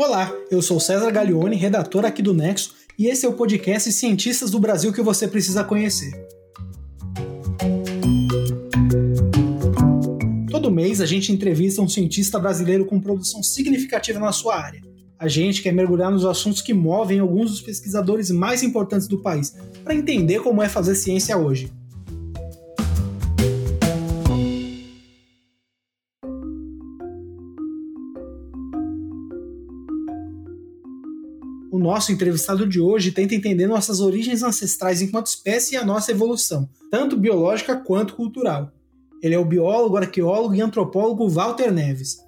Olá, 0.00 0.32
eu 0.48 0.62
sou 0.62 0.78
César 0.78 1.10
Gaglione, 1.10 1.56
redator 1.56 2.04
aqui 2.04 2.22
do 2.22 2.32
Nexo, 2.32 2.72
e 2.96 3.08
esse 3.08 3.26
é 3.26 3.28
o 3.28 3.32
podcast 3.32 3.90
Cientistas 3.90 4.48
do 4.48 4.60
Brasil 4.60 4.92
que 4.92 5.02
você 5.02 5.26
precisa 5.26 5.64
conhecer. 5.64 6.12
Todo 10.52 10.70
mês 10.70 11.00
a 11.00 11.04
gente 11.04 11.32
entrevista 11.32 11.82
um 11.82 11.88
cientista 11.88 12.38
brasileiro 12.38 12.86
com 12.86 13.00
produção 13.00 13.42
significativa 13.42 14.20
na 14.20 14.30
sua 14.30 14.54
área. 14.56 14.80
A 15.18 15.26
gente 15.26 15.62
quer 15.62 15.72
mergulhar 15.72 16.12
nos 16.12 16.24
assuntos 16.24 16.62
que 16.62 16.72
movem 16.72 17.18
alguns 17.18 17.50
dos 17.50 17.60
pesquisadores 17.60 18.30
mais 18.30 18.62
importantes 18.62 19.08
do 19.08 19.20
país, 19.20 19.56
para 19.82 19.96
entender 19.96 20.38
como 20.42 20.62
é 20.62 20.68
fazer 20.68 20.94
ciência 20.94 21.36
hoje. 21.36 21.72
Nosso 31.98 32.12
entrevistado 32.12 32.64
de 32.64 32.80
hoje 32.80 33.10
tenta 33.10 33.34
entender 33.34 33.66
nossas 33.66 33.98
origens 34.00 34.44
ancestrais 34.44 35.02
enquanto 35.02 35.26
espécie 35.26 35.74
e 35.74 35.76
a 35.76 35.84
nossa 35.84 36.12
evolução, 36.12 36.68
tanto 36.92 37.16
biológica 37.16 37.74
quanto 37.74 38.14
cultural. 38.14 38.72
Ele 39.20 39.34
é 39.34 39.38
o 39.38 39.44
biólogo, 39.44 39.96
arqueólogo 39.96 40.54
e 40.54 40.60
antropólogo 40.60 41.28
Walter 41.28 41.72
Neves. 41.72 42.18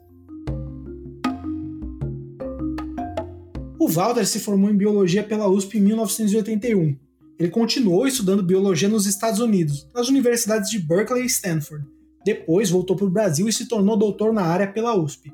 O 3.78 3.86
Walter 3.86 4.26
se 4.26 4.40
formou 4.40 4.68
em 4.68 4.76
biologia 4.76 5.22
pela 5.22 5.46
USP 5.46 5.78
em 5.78 5.82
1981. 5.82 6.96
Ele 7.38 7.48
continuou 7.48 8.08
estudando 8.08 8.42
biologia 8.42 8.88
nos 8.88 9.06
Estados 9.06 9.38
Unidos, 9.38 9.86
nas 9.94 10.08
universidades 10.08 10.68
de 10.68 10.80
Berkeley 10.80 11.22
e 11.22 11.26
Stanford. 11.26 11.86
Depois 12.24 12.70
voltou 12.70 12.96
para 12.96 13.06
o 13.06 13.10
Brasil 13.10 13.48
e 13.48 13.52
se 13.52 13.68
tornou 13.68 13.96
doutor 13.96 14.32
na 14.32 14.42
área 14.42 14.66
pela 14.66 14.96
USP. 14.96 15.32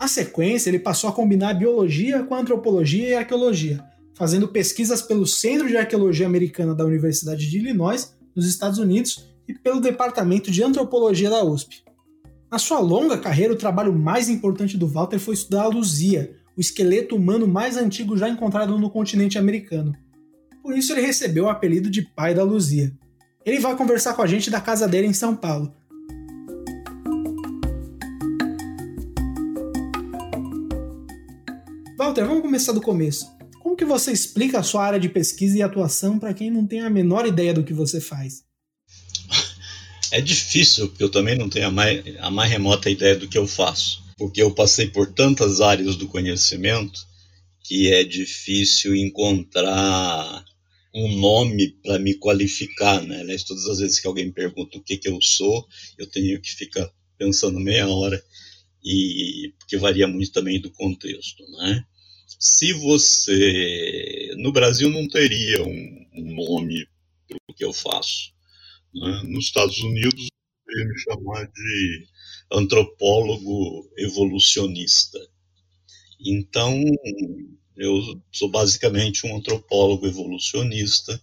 Na 0.00 0.06
sequência, 0.06 0.70
ele 0.70 0.78
passou 0.78 1.10
a 1.10 1.12
combinar 1.12 1.54
biologia 1.54 2.22
com 2.22 2.34
antropologia 2.34 3.08
e 3.08 3.14
arqueologia, 3.14 3.84
fazendo 4.14 4.48
pesquisas 4.48 5.02
pelo 5.02 5.26
Centro 5.26 5.66
de 5.66 5.76
Arqueologia 5.76 6.26
Americana 6.26 6.74
da 6.74 6.84
Universidade 6.84 7.50
de 7.50 7.58
Illinois, 7.58 8.14
nos 8.34 8.46
Estados 8.46 8.78
Unidos, 8.78 9.26
e 9.48 9.54
pelo 9.54 9.80
Departamento 9.80 10.50
de 10.50 10.62
Antropologia 10.62 11.30
da 11.30 11.42
USP. 11.42 11.82
Na 12.50 12.58
sua 12.58 12.78
longa 12.78 13.18
carreira, 13.18 13.52
o 13.52 13.58
trabalho 13.58 13.92
mais 13.92 14.28
importante 14.28 14.76
do 14.76 14.86
Walter 14.86 15.18
foi 15.18 15.34
estudar 15.34 15.62
a 15.62 15.68
luzia, 15.68 16.34
o 16.56 16.60
esqueleto 16.60 17.16
humano 17.16 17.46
mais 17.46 17.76
antigo 17.76 18.16
já 18.16 18.28
encontrado 18.28 18.78
no 18.78 18.90
continente 18.90 19.38
americano. 19.38 19.94
Por 20.62 20.76
isso 20.76 20.92
ele 20.92 21.00
recebeu 21.00 21.44
o 21.44 21.48
apelido 21.48 21.90
de 21.90 22.02
Pai 22.02 22.34
da 22.34 22.42
Luzia. 22.42 22.92
Ele 23.44 23.60
vai 23.60 23.76
conversar 23.76 24.14
com 24.14 24.22
a 24.22 24.26
gente 24.26 24.50
da 24.50 24.60
casa 24.60 24.86
dele 24.86 25.06
em 25.06 25.12
São 25.12 25.34
Paulo. 25.34 25.72
Walter, 31.98 32.24
vamos 32.24 32.42
começar 32.42 32.72
do 32.72 32.80
começo. 32.80 33.26
Como 33.60 33.76
que 33.76 33.84
você 33.84 34.12
explica 34.12 34.60
a 34.60 34.62
sua 34.62 34.84
área 34.84 35.00
de 35.00 35.08
pesquisa 35.08 35.58
e 35.58 35.62
atuação 35.62 36.18
para 36.18 36.32
quem 36.32 36.50
não 36.50 36.66
tem 36.66 36.80
a 36.80 36.88
menor 36.88 37.26
ideia 37.26 37.52
do 37.52 37.64
que 37.64 37.74
você 37.74 38.00
faz? 38.00 38.44
É 40.10 40.22
difícil, 40.22 40.88
porque 40.88 41.04
eu 41.04 41.10
também 41.10 41.36
não 41.36 41.50
tenho 41.50 41.66
a 41.66 41.70
mais, 41.70 42.02
a 42.20 42.30
mais 42.30 42.50
remota 42.50 42.88
ideia 42.88 43.14
do 43.14 43.28
que 43.28 43.36
eu 43.36 43.46
faço 43.46 44.08
porque 44.18 44.42
eu 44.42 44.52
passei 44.52 44.88
por 44.88 45.12
tantas 45.14 45.60
áreas 45.60 45.94
do 45.94 46.08
conhecimento 46.08 47.06
que 47.62 47.92
é 47.92 48.02
difícil 48.02 48.96
encontrar 48.96 50.44
um 50.92 51.16
nome 51.20 51.68
para 51.82 51.98
me 51.98 52.14
qualificar, 52.14 53.00
né? 53.02 53.20
Aliás, 53.20 53.44
todas 53.44 53.66
as 53.66 53.78
vezes 53.78 54.00
que 54.00 54.08
alguém 54.08 54.32
pergunta 54.32 54.76
o 54.76 54.82
que, 54.82 54.96
que 54.96 55.08
eu 55.08 55.20
sou, 55.22 55.64
eu 55.96 56.06
tenho 56.06 56.40
que 56.40 56.50
ficar 56.50 56.90
pensando 57.16 57.60
meia 57.60 57.86
hora, 57.86 58.20
e 58.90 59.52
porque 59.58 59.76
varia 59.76 60.08
muito 60.08 60.32
também 60.32 60.60
do 60.60 60.70
contexto, 60.70 61.42
né? 61.58 61.84
Se 62.38 62.72
você... 62.72 64.32
No 64.38 64.52
Brasil 64.52 64.88
não 64.88 65.08
teria 65.08 65.62
um, 65.62 66.06
um 66.14 66.34
nome 66.34 66.86
para 67.26 67.38
o 67.48 67.54
que 67.54 67.64
eu 67.64 67.72
faço. 67.72 68.32
Né? 68.94 69.22
Nos 69.24 69.46
Estados 69.46 69.78
Unidos, 69.78 70.28
eu 70.68 70.88
me 70.88 70.98
chamar 71.00 71.46
de 71.46 72.06
antropólogo 72.52 73.90
evolucionista. 73.98 75.18
Então, 76.20 76.82
eu 77.76 78.22
sou 78.32 78.48
basicamente 78.48 79.26
um 79.26 79.36
antropólogo 79.36 80.06
evolucionista 80.06 81.20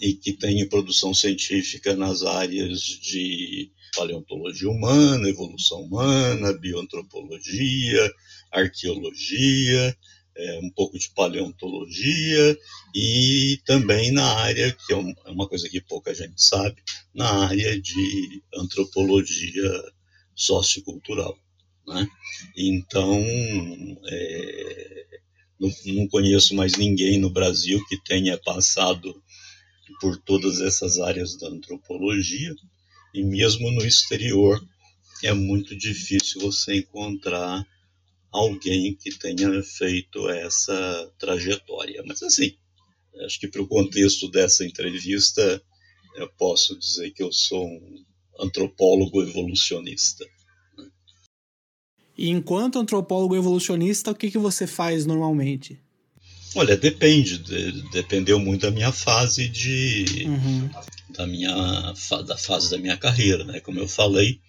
e 0.00 0.14
que 0.14 0.32
tem 0.32 0.68
produção 0.68 1.12
científica 1.12 1.96
nas 1.96 2.22
áreas 2.22 2.80
de 2.80 3.70
paleontologia 3.94 4.68
humana, 4.68 5.28
evolução 5.28 5.82
humana, 5.82 6.52
bioantropologia, 6.52 8.12
arqueologia, 8.50 9.96
é, 10.34 10.60
um 10.60 10.70
pouco 10.70 10.98
de 10.98 11.10
paleontologia 11.10 12.58
e 12.94 13.60
também 13.64 14.10
na 14.10 14.24
área, 14.24 14.72
que 14.72 14.92
é, 14.92 14.96
é 14.96 15.30
uma 15.30 15.48
coisa 15.48 15.68
que 15.68 15.80
pouca 15.80 16.14
gente 16.14 16.42
sabe, 16.42 16.82
na 17.14 17.46
área 17.46 17.80
de 17.80 18.42
antropologia 18.54 19.70
sociocultural. 20.34 21.38
Né? 21.86 22.06
Então, 22.56 23.22
é, 24.08 25.06
não, 25.60 25.70
não 25.86 26.08
conheço 26.08 26.54
mais 26.54 26.76
ninguém 26.76 27.18
no 27.18 27.30
Brasil 27.30 27.84
que 27.86 28.02
tenha 28.02 28.38
passado 28.38 29.22
por 30.00 30.16
todas 30.16 30.60
essas 30.60 30.98
áreas 30.98 31.36
da 31.36 31.48
antropologia, 31.48 32.54
e 33.12 33.22
mesmo 33.22 33.70
no 33.70 33.84
exterior 33.84 34.60
é 35.22 35.32
muito 35.32 35.76
difícil 35.76 36.40
você 36.40 36.76
encontrar 36.76 37.64
alguém 38.32 38.94
que 38.94 39.16
tenha 39.18 39.62
feito 39.62 40.28
essa 40.28 41.12
trajetória. 41.18 42.02
Mas 42.06 42.22
assim, 42.22 42.56
acho 43.24 43.38
que 43.38 43.48
para 43.48 43.62
o 43.62 43.68
contexto 43.68 44.30
dessa 44.30 44.64
entrevista, 44.64 45.62
eu 46.16 46.28
posso 46.30 46.78
dizer 46.78 47.10
que 47.10 47.22
eu 47.22 47.30
sou 47.32 47.66
um 47.66 48.04
antropólogo 48.40 49.22
evolucionista. 49.22 50.24
E 52.16 52.28
enquanto 52.28 52.78
antropólogo 52.78 53.36
evolucionista, 53.36 54.10
o 54.10 54.14
que, 54.14 54.30
que 54.30 54.38
você 54.38 54.66
faz 54.66 55.06
normalmente? 55.06 55.78
Olha, 56.54 56.76
depende, 56.76 57.38
de, 57.38 57.90
dependeu 57.90 58.38
muito 58.38 58.62
da 58.62 58.70
minha 58.70 58.92
fase 58.92 59.48
de 59.48 60.26
uhum. 60.26 60.70
Da 61.12 61.26
minha 61.26 61.92
da 62.26 62.36
fase 62.36 62.70
da 62.70 62.78
minha 62.78 62.96
carreira, 62.96 63.44
né? 63.44 63.60
Como 63.60 63.78
eu 63.78 63.88
falei, 63.88 64.40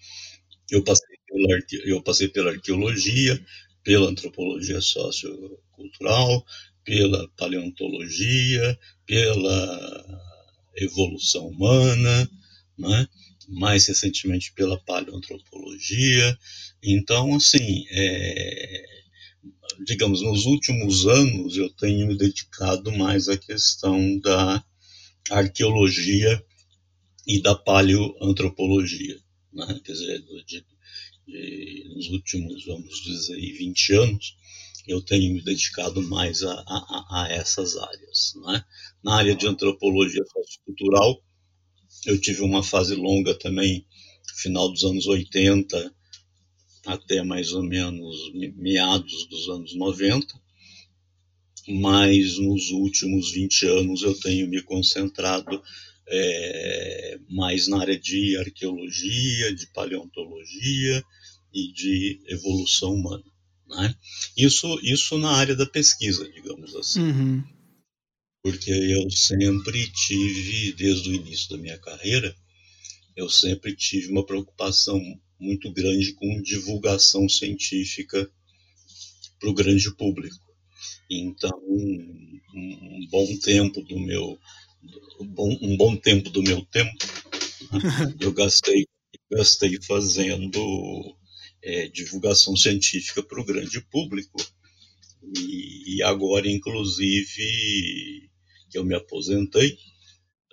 eu 0.70 0.82
passei 0.82 1.16
pela, 1.26 1.58
eu 1.84 2.02
passei 2.02 2.28
pela 2.28 2.50
arqueologia, 2.50 3.44
pela 3.82 4.08
antropologia 4.08 4.80
sociocultural, 4.80 6.44
pela 6.84 7.28
paleontologia, 7.36 8.78
pela 9.06 10.22
evolução 10.76 11.48
humana, 11.48 12.30
né? 12.78 13.08
mais 13.48 13.86
recentemente 13.86 14.52
pela 14.52 14.78
paleoantropologia. 14.80 16.38
Então, 16.82 17.34
assim, 17.36 17.84
é, 17.90 18.84
digamos, 19.84 20.22
nos 20.22 20.46
últimos 20.46 21.06
anos 21.06 21.56
eu 21.56 21.68
tenho 21.70 22.06
me 22.06 22.16
dedicado 22.16 22.90
mais 22.92 23.28
à 23.28 23.36
questão 23.36 24.18
da 24.18 24.64
arqueologia 25.30 26.42
e 27.26 27.40
da 27.40 27.54
paleoantropologia. 27.54 29.18
Né? 29.52 29.80
Quer 29.84 29.92
dizer, 29.92 30.22
de, 30.46 30.64
de, 31.26 31.94
nos 31.94 32.08
últimos, 32.10 32.64
vamos 32.64 33.02
dizer, 33.02 33.36
20 33.36 33.92
anos, 33.94 34.36
eu 34.86 35.00
tenho 35.00 35.32
me 35.32 35.42
dedicado 35.42 36.02
mais 36.02 36.42
a, 36.42 36.52
a, 36.52 37.22
a 37.22 37.28
essas 37.30 37.76
áreas. 37.76 38.34
Né? 38.44 38.64
Na 39.02 39.16
área 39.16 39.34
de 39.34 39.46
antropologia 39.46 40.24
sociocultural, 40.26 41.22
eu 42.06 42.20
tive 42.20 42.42
uma 42.42 42.62
fase 42.62 42.94
longa 42.94 43.34
também, 43.34 43.86
final 44.36 44.70
dos 44.70 44.84
anos 44.84 45.06
80 45.06 45.94
até 46.86 47.22
mais 47.22 47.52
ou 47.52 47.62
menos 47.62 48.30
meados 48.56 49.26
dos 49.26 49.48
anos 49.48 49.74
90, 49.74 50.26
mas 51.68 52.38
nos 52.38 52.70
últimos 52.70 53.32
20 53.32 53.66
anos 53.66 54.02
eu 54.02 54.18
tenho 54.20 54.48
me 54.48 54.62
concentrado 54.62 55.62
é, 56.08 57.18
mais 57.30 57.68
na 57.68 57.80
área 57.80 57.98
de 57.98 58.36
arqueologia, 58.38 59.54
de 59.54 59.66
paleontologia 59.68 61.02
e 61.52 61.72
de 61.72 62.20
evolução 62.26 62.94
humana. 62.94 63.24
Né? 63.66 63.94
Isso, 64.36 64.78
isso 64.82 65.18
na 65.18 65.32
área 65.32 65.56
da 65.56 65.66
pesquisa, 65.66 66.30
digamos 66.30 66.74
assim. 66.74 67.00
Uhum 67.00 67.54
porque 68.44 68.70
eu 68.70 69.10
sempre 69.10 69.90
tive, 69.90 70.74
desde 70.74 71.08
o 71.08 71.14
início 71.14 71.48
da 71.48 71.56
minha 71.56 71.78
carreira, 71.78 72.36
eu 73.16 73.26
sempre 73.30 73.74
tive 73.74 74.10
uma 74.10 74.26
preocupação 74.26 75.00
muito 75.40 75.72
grande 75.72 76.12
com 76.12 76.42
divulgação 76.42 77.26
científica 77.26 78.30
para 79.40 79.48
o 79.48 79.54
grande 79.54 79.90
público. 79.96 80.44
Então, 81.10 81.58
um, 81.66 82.40
um, 82.54 83.08
bom 83.10 83.34
tempo 83.38 83.80
do 83.80 83.98
meu 83.98 84.38
um 85.20 85.26
bom, 85.26 85.58
um 85.62 85.76
bom 85.76 85.96
tempo 85.96 86.30
do 86.30 86.42
meu 86.42 86.64
tempo 86.66 86.96
eu 88.20 88.32
gastei 88.32 88.86
gastei 89.30 89.80
fazendo 89.82 91.16
é, 91.62 91.88
divulgação 91.88 92.56
científica 92.56 93.22
para 93.22 93.40
o 93.40 93.44
grande 93.44 93.80
público 93.80 94.38
E 95.36 96.02
agora, 96.02 96.50
inclusive, 96.50 98.30
que 98.70 98.78
eu 98.78 98.84
me 98.84 98.94
aposentei, 98.94 99.78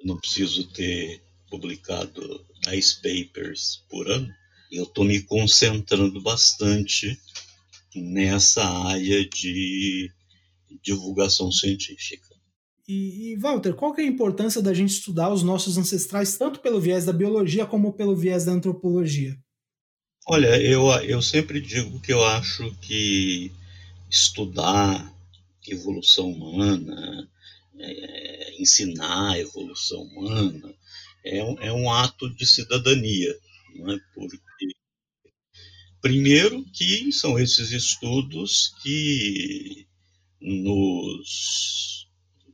não 0.04 0.18
preciso 0.20 0.68
ter 0.72 1.22
publicado 1.50 2.46
10 2.64 2.94
papers 2.96 3.84
por 3.90 4.10
ano, 4.10 4.30
eu 4.72 4.84
estou 4.84 5.04
me 5.04 5.22
concentrando 5.24 6.22
bastante 6.22 7.20
nessa 7.96 8.64
área 8.64 9.28
de 9.28 10.12
divulgação 10.82 11.52
científica. 11.52 12.31
E, 12.92 13.32
e, 13.32 13.36
Walter, 13.38 13.74
qual 13.74 13.94
que 13.94 14.02
é 14.02 14.04
a 14.04 14.08
importância 14.08 14.62
da 14.62 14.74
gente 14.74 14.90
estudar 14.90 15.32
os 15.32 15.44
nossos 15.44 15.78
ancestrais 15.78 16.38
tanto 16.38 16.60
pelo 16.60 16.82
viés 16.82 17.06
da 17.06 17.14
biologia 17.14 17.66
como 17.66 17.94
pelo 17.94 18.18
viés 18.18 18.44
da 18.44 18.52
antropologia? 18.52 19.40
Olha, 20.28 20.62
eu, 20.62 20.88
eu 21.04 21.22
sempre 21.22 21.62
digo 21.62 22.02
que 22.02 22.12
eu 22.12 22.22
acho 22.22 22.70
que 22.82 23.50
estudar 24.10 25.10
evolução 25.66 26.30
humana, 26.34 27.30
é, 27.80 28.62
ensinar 28.62 29.40
evolução 29.40 30.02
humana, 30.02 30.76
é 31.24 31.42
um, 31.42 31.60
é 31.62 31.72
um 31.72 31.90
ato 31.90 32.30
de 32.30 32.46
cidadania, 32.46 33.34
não 33.78 33.94
é? 33.94 34.00
Porque 34.14 34.38
primeiro 36.02 36.62
que 36.74 37.10
são 37.14 37.40
esses 37.40 37.72
estudos 37.72 38.76
que 38.84 39.88
nos 40.42 42.01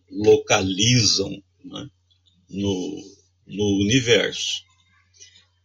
localizam 0.09 1.31
né, 1.63 1.89
no, 2.49 3.17
no 3.45 3.79
universo. 3.81 4.63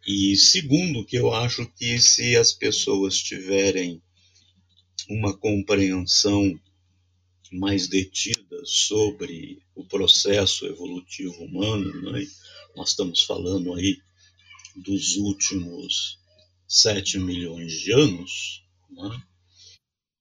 E 0.07 0.37
segundo, 0.37 1.05
que 1.05 1.17
eu 1.17 1.33
acho 1.33 1.67
que 1.77 1.99
se 1.99 2.37
as 2.37 2.53
pessoas 2.53 3.19
tiverem 3.19 4.03
uma 5.09 5.37
compreensão 5.37 6.59
mais 7.53 7.87
detida 7.87 8.61
sobre 8.65 9.63
o 9.75 9.85
processo 9.85 10.67
evolutivo 10.67 11.45
humano, 11.45 12.13
né, 12.13 12.27
nós 12.75 12.91
estamos 12.91 13.23
falando 13.23 13.75
aí 13.75 13.99
dos 14.75 15.17
últimos 15.17 16.19
7 16.67 17.19
milhões 17.19 17.73
de 17.73 17.93
anos, 17.93 18.65
né, 18.91 19.23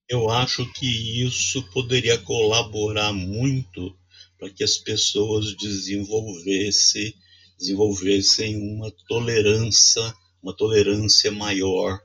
eu 0.09 0.29
acho 0.29 0.69
que 0.73 1.23
isso 1.23 1.63
poderia 1.71 2.17
colaborar 2.17 3.13
muito 3.13 3.97
para 4.41 4.49
que 4.49 4.63
as 4.63 4.75
pessoas 4.79 5.55
desenvolvessem, 5.55 7.13
desenvolvessem 7.59 8.57
uma 8.57 8.91
tolerância, 9.07 10.01
uma 10.41 10.57
tolerância 10.57 11.31
maior 11.31 12.01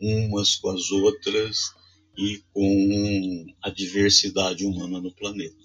umas 0.00 0.54
com 0.54 0.70
as 0.70 0.92
outras 0.92 1.72
e 2.16 2.40
com 2.52 3.46
a 3.60 3.70
diversidade 3.70 4.64
humana 4.64 5.00
no 5.00 5.12
planeta. 5.12 5.56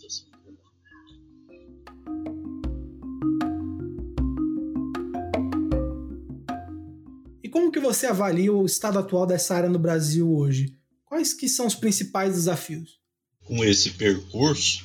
E 7.43 7.49
como 7.49 7.71
que 7.71 7.79
você 7.79 8.07
avalia 8.07 8.51
o 8.51 8.65
estado 8.65 8.97
atual 8.97 9.27
dessa 9.27 9.53
área 9.53 9.69
no 9.69 9.77
Brasil 9.77 10.27
hoje? 10.27 10.75
Quais 11.05 11.35
que 11.35 11.47
são 11.47 11.67
os 11.67 11.75
principais 11.75 12.33
desafios? 12.33 12.99
Com 13.45 13.63
esse 13.63 13.91
percurso, 13.91 14.83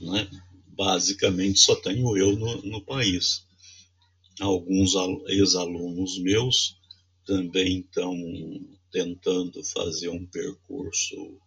né, 0.00 0.28
basicamente 0.76 1.58
só 1.58 1.74
tenho 1.76 2.16
eu 2.16 2.36
no, 2.36 2.62
no 2.62 2.84
país. 2.84 3.44
Alguns 4.38 4.92
ex-alunos 5.28 6.18
meus 6.18 6.78
também 7.24 7.80
estão 7.80 8.14
tentando 8.92 9.64
fazer 9.64 10.08
um 10.10 10.26
percurso 10.26 11.40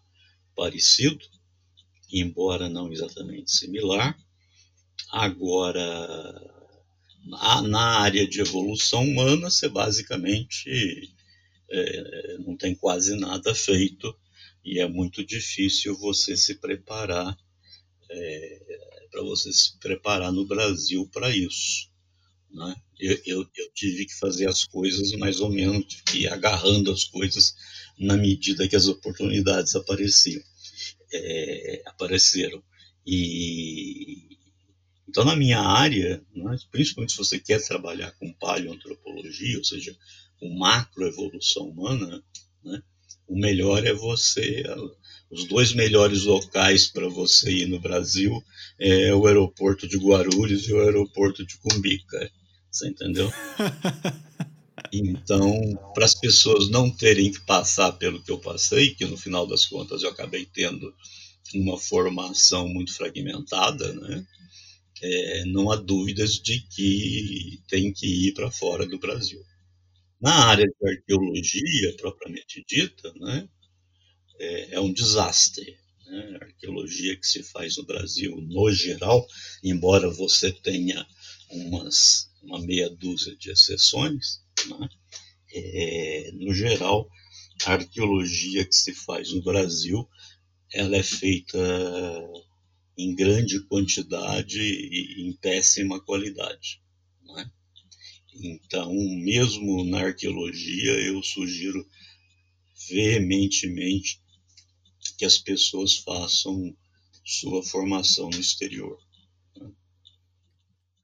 parecido, 0.56 1.24
embora 2.12 2.68
não 2.68 2.92
exatamente 2.92 3.52
similar. 3.52 4.18
Agora, 5.12 6.68
na 7.64 8.00
área 8.02 8.28
de 8.28 8.42
evolução 8.42 9.04
humana, 9.04 9.50
você 9.50 9.70
basicamente 9.70 11.14
é, 11.70 12.38
não 12.40 12.58
tem 12.58 12.76
quase 12.76 13.16
nada 13.16 13.54
feito 13.54 14.14
e 14.66 14.80
é 14.80 14.88
muito 14.88 15.24
difícil 15.24 15.98
você 15.98 16.36
se 16.36 16.56
preparar 16.56 17.38
é, 18.10 18.69
para 19.20 19.28
você 19.28 19.52
se 19.52 19.78
preparar 19.80 20.32
no 20.32 20.46
Brasil 20.46 21.08
para 21.12 21.30
isso. 21.36 21.90
Né? 22.50 22.76
Eu, 22.98 23.20
eu, 23.26 23.50
eu, 23.56 23.72
tive 23.74 24.06
que 24.06 24.18
fazer 24.18 24.48
as 24.48 24.64
coisas 24.66 25.12
mais 25.14 25.42
ou 25.42 25.50
menos, 25.50 25.86
tive 25.86 26.04
que 26.04 26.18
ir 26.20 26.28
agarrando 26.28 26.92
as 26.92 27.04
coisas 27.04 27.54
na 27.98 28.16
medida 28.16 28.68
que 28.68 28.76
as 28.76 28.88
oportunidades 28.88 29.76
apareciam, 29.76 30.42
é, 31.14 31.84
apareceram. 31.86 32.64
E 33.06 34.38
então 35.08 35.26
na 35.26 35.36
minha 35.36 35.60
área, 35.60 36.24
né, 36.34 36.58
principalmente 36.72 37.12
se 37.12 37.18
você 37.18 37.40
quer 37.40 37.64
trabalhar 37.66 38.12
com 38.14 38.32
paleoantropologia, 38.34 39.58
ou 39.58 39.64
seja, 39.64 39.96
com 40.40 40.50
macroevolução 40.58 41.68
humana, 41.68 42.24
né, 42.64 42.82
o 43.30 43.40
melhor 43.40 43.86
é 43.86 43.94
você 43.94 44.64
os 45.30 45.46
dois 45.46 45.74
melhores 45.74 46.24
locais 46.24 46.88
para 46.88 47.08
você 47.08 47.52
ir 47.52 47.68
no 47.68 47.80
Brasil 47.80 48.44
é 48.80 49.14
o 49.14 49.28
aeroporto 49.28 49.88
de 49.88 49.98
Guarulhos 49.98 50.68
e 50.68 50.74
o 50.74 50.82
aeroporto 50.82 51.46
de 51.46 51.58
Cumbica. 51.58 52.32
Você 52.72 52.90
entendeu? 52.90 53.32
Então, 54.92 55.54
para 55.94 56.06
as 56.06 56.16
pessoas 56.16 56.70
não 56.70 56.90
terem 56.90 57.32
que 57.32 57.42
passar 57.42 57.92
pelo 57.92 58.24
que 58.24 58.32
eu 58.32 58.40
passei, 58.40 58.96
que 58.96 59.06
no 59.06 59.18
final 59.18 59.46
das 59.46 59.66
contas 59.66 60.02
eu 60.02 60.10
acabei 60.10 60.48
tendo 60.52 60.92
uma 61.54 61.78
formação 61.78 62.68
muito 62.68 62.94
fragmentada, 62.94 63.94
né? 63.94 64.26
É, 65.02 65.46
não 65.46 65.70
há 65.70 65.76
dúvidas 65.76 66.40
de 66.40 66.62
que 66.62 67.60
tem 67.68 67.92
que 67.92 68.30
ir 68.30 68.34
para 68.34 68.50
fora 68.50 68.88
do 68.88 68.98
Brasil. 68.98 69.44
Na 70.22 70.48
área 70.50 70.66
de 70.66 70.90
arqueologia, 70.90 71.96
propriamente 71.98 72.64
dita, 72.68 73.14
né, 73.16 73.48
é, 74.40 74.76
é 74.76 74.80
um 74.80 74.92
desastre. 74.92 75.78
Né? 76.06 76.38
A 76.42 76.46
arqueologia 76.46 77.16
que 77.16 77.26
se 77.26 77.42
faz 77.44 77.78
no 77.78 77.86
Brasil, 77.86 78.36
no 78.42 78.72
geral, 78.72 79.26
embora 79.64 80.10
você 80.10 80.52
tenha 80.52 81.06
umas, 81.50 82.30
uma 82.44 82.60
meia 82.60 82.90
dúzia 82.90 83.36
de 83.38 83.52
exceções, 83.52 84.42
né? 84.68 84.90
é, 85.54 86.32
no 86.34 86.54
geral, 86.54 87.10
a 87.66 87.74
arqueologia 87.74 88.66
que 88.66 88.76
se 88.76 88.94
faz 88.94 89.32
no 89.32 89.42
Brasil, 89.42 90.08
ela 90.74 90.98
é 90.98 91.04
feita 91.04 91.58
em 92.98 93.16
grande 93.16 93.60
quantidade 93.62 94.60
e 94.60 95.28
em 95.28 95.34
péssima 95.34 96.00
qualidade. 96.02 96.82
Então, 98.42 98.94
mesmo 98.94 99.84
na 99.84 100.00
arqueologia, 100.00 100.94
eu 101.02 101.22
sugiro 101.22 101.86
veementemente 102.88 104.22
que 105.18 105.26
as 105.26 105.38
pessoas 105.38 105.98
façam 105.98 106.74
sua 107.26 107.62
formação 107.62 108.30
no 108.30 108.40
exterior. 108.40 108.98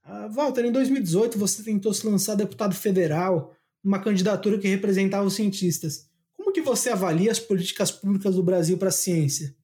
Uh, 0.05 0.31
Walter, 0.31 0.65
em 0.65 0.71
2018 0.71 1.37
você 1.37 1.63
tentou 1.63 1.93
se 1.93 2.05
lançar 2.07 2.35
deputado 2.35 2.73
federal, 2.73 3.53
uma 3.83 3.99
candidatura 3.99 4.57
que 4.57 4.67
representava 4.67 5.25
os 5.25 5.33
cientistas. 5.33 6.09
Como 6.33 6.53
que 6.53 6.61
você 6.61 6.89
avalia 6.89 7.31
as 7.31 7.39
políticas 7.39 7.91
públicas 7.91 8.35
do 8.35 8.43
Brasil 8.43 8.77
para 8.77 8.89
a 8.89 8.91
ciência? 8.91 9.55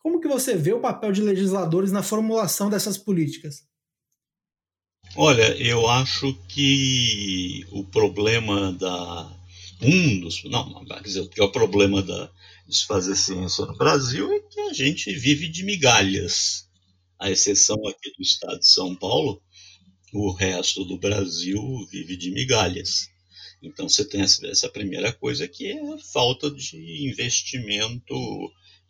Como 0.00 0.20
que 0.20 0.28
você 0.28 0.54
vê 0.56 0.72
o 0.72 0.80
papel 0.80 1.12
de 1.12 1.22
legisladores 1.22 1.90
na 1.90 2.02
formulação 2.02 2.68
dessas 2.68 2.98
políticas? 2.98 3.66
Olha, 5.16 5.56
eu 5.62 5.88
acho 5.88 6.34
que 6.48 7.64
o 7.70 7.84
problema 7.84 8.72
da 8.72 9.32
um 9.80 10.20
dos 10.20 10.42
não, 10.44 10.84
quer 10.84 11.02
dizer, 11.02 11.20
o 11.20 11.28
pior 11.28 11.48
problema 11.48 12.02
da, 12.02 12.32
de 12.66 12.76
se 12.76 12.84
fazer 12.84 13.14
ciência 13.14 13.64
no 13.64 13.76
Brasil 13.76 14.32
é 14.32 14.40
que 14.40 14.60
a 14.60 14.72
gente 14.72 15.12
vive 15.14 15.46
de 15.46 15.62
migalhas. 15.62 16.68
A 17.16 17.30
exceção 17.30 17.76
aqui 17.86 18.10
do 18.16 18.22
estado 18.22 18.58
de 18.58 18.68
São 18.68 18.96
Paulo, 18.96 19.40
o 20.12 20.32
resto 20.32 20.84
do 20.84 20.98
Brasil 20.98 21.60
vive 21.92 22.16
de 22.16 22.32
migalhas. 22.32 23.08
Então 23.62 23.88
você 23.88 24.04
tem 24.04 24.20
essa 24.20 24.68
primeira 24.68 25.12
coisa 25.12 25.46
que 25.46 25.66
é 25.66 25.94
a 25.94 25.98
falta 26.12 26.50
de 26.50 27.06
investimento 27.08 28.14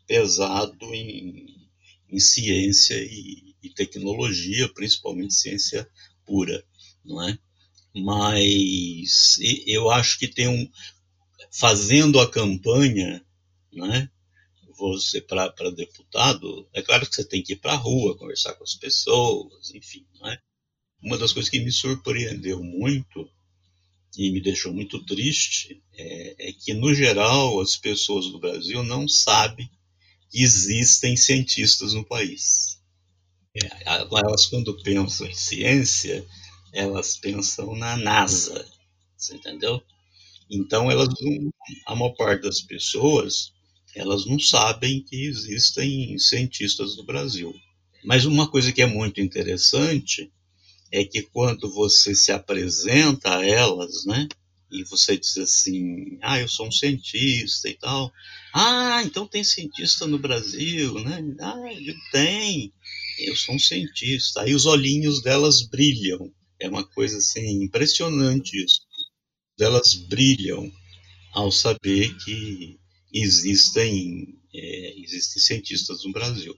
pesado 0.06 0.94
em, 0.94 1.68
em 2.08 2.18
ciência 2.18 2.94
e, 2.94 3.54
e, 3.62 3.68
tecnologia, 3.70 4.68
principalmente 4.70 5.34
ciência 5.34 5.86
pura, 6.26 6.64
não 7.04 7.22
é? 7.22 7.38
Mas 7.94 9.38
eu 9.66 9.90
acho 9.90 10.18
que 10.18 10.28
tem 10.28 10.48
um 10.48 10.68
fazendo 11.50 12.18
a 12.18 12.30
campanha, 12.30 13.24
né? 13.72 14.10
Você 14.76 15.20
para 15.20 15.70
deputado, 15.70 16.68
é 16.72 16.82
claro 16.82 17.06
que 17.06 17.14
você 17.14 17.24
tem 17.24 17.42
que 17.42 17.52
ir 17.52 17.56
para 17.56 17.74
a 17.74 17.76
rua, 17.76 18.16
conversar 18.18 18.54
com 18.54 18.64
as 18.64 18.74
pessoas, 18.74 19.72
enfim, 19.72 20.04
né? 20.20 20.38
uma 21.04 21.18
das 21.18 21.32
coisas 21.32 21.50
que 21.50 21.60
me 21.60 21.70
surpreendeu 21.70 22.62
muito 22.62 23.30
e 24.16 24.30
me 24.30 24.40
deixou 24.40 24.72
muito 24.72 25.04
triste 25.04 25.82
é, 25.92 26.48
é, 26.48 26.52
que, 26.52 26.72
no 26.72 26.94
geral, 26.94 27.60
as 27.60 27.76
pessoas 27.76 28.26
do 28.26 28.38
Brasil 28.38 28.82
não 28.82 29.06
sabem 29.06 29.68
que 30.30 30.42
existem 30.42 31.16
cientistas 31.16 31.92
no 31.92 32.04
país. 32.04 32.73
É, 33.56 33.84
elas, 33.86 34.46
quando 34.46 34.76
pensam 34.82 35.28
em 35.28 35.34
ciência, 35.34 36.26
elas 36.72 37.16
pensam 37.16 37.76
na 37.76 37.96
NASA, 37.96 38.66
você 39.16 39.36
entendeu? 39.36 39.80
Então, 40.50 40.90
elas 40.90 41.08
não, 41.20 41.52
a 41.86 41.94
maior 41.94 42.14
parte 42.14 42.42
das 42.42 42.60
pessoas, 42.60 43.52
elas 43.94 44.26
não 44.26 44.40
sabem 44.40 45.02
que 45.04 45.24
existem 45.26 46.18
cientistas 46.18 46.96
no 46.96 47.04
Brasil. 47.04 47.54
Mas 48.04 48.24
uma 48.24 48.50
coisa 48.50 48.72
que 48.72 48.82
é 48.82 48.86
muito 48.86 49.20
interessante 49.20 50.32
é 50.90 51.04
que 51.04 51.22
quando 51.22 51.70
você 51.72 52.14
se 52.14 52.32
apresenta 52.32 53.38
a 53.38 53.46
elas, 53.46 54.04
né, 54.04 54.28
e 54.70 54.82
você 54.84 55.16
diz 55.16 55.38
assim, 55.38 56.18
ah, 56.22 56.40
eu 56.40 56.48
sou 56.48 56.66
um 56.66 56.72
cientista 56.72 57.68
e 57.68 57.74
tal, 57.74 58.12
ah, 58.52 59.02
então 59.04 59.26
tem 59.26 59.44
cientista 59.44 60.06
no 60.06 60.18
Brasil, 60.18 60.94
né? 61.00 61.22
Ah, 61.40 61.56
tem, 62.10 62.72
eu 63.18 63.36
sou 63.36 63.54
um 63.54 63.58
cientista. 63.58 64.42
Aí 64.42 64.54
os 64.54 64.66
olhinhos 64.66 65.22
delas 65.22 65.62
brilham. 65.62 66.32
É 66.60 66.68
uma 66.68 66.84
coisa 66.84 67.18
assim 67.18 67.62
impressionante 67.62 68.62
isso. 68.62 68.80
Elas 69.58 69.94
brilham 69.94 70.70
ao 71.32 71.50
saber 71.50 72.16
que 72.24 72.78
existem 73.12 74.34
é, 74.54 74.94
existem 75.00 75.42
cientistas 75.42 76.04
no 76.04 76.12
Brasil. 76.12 76.56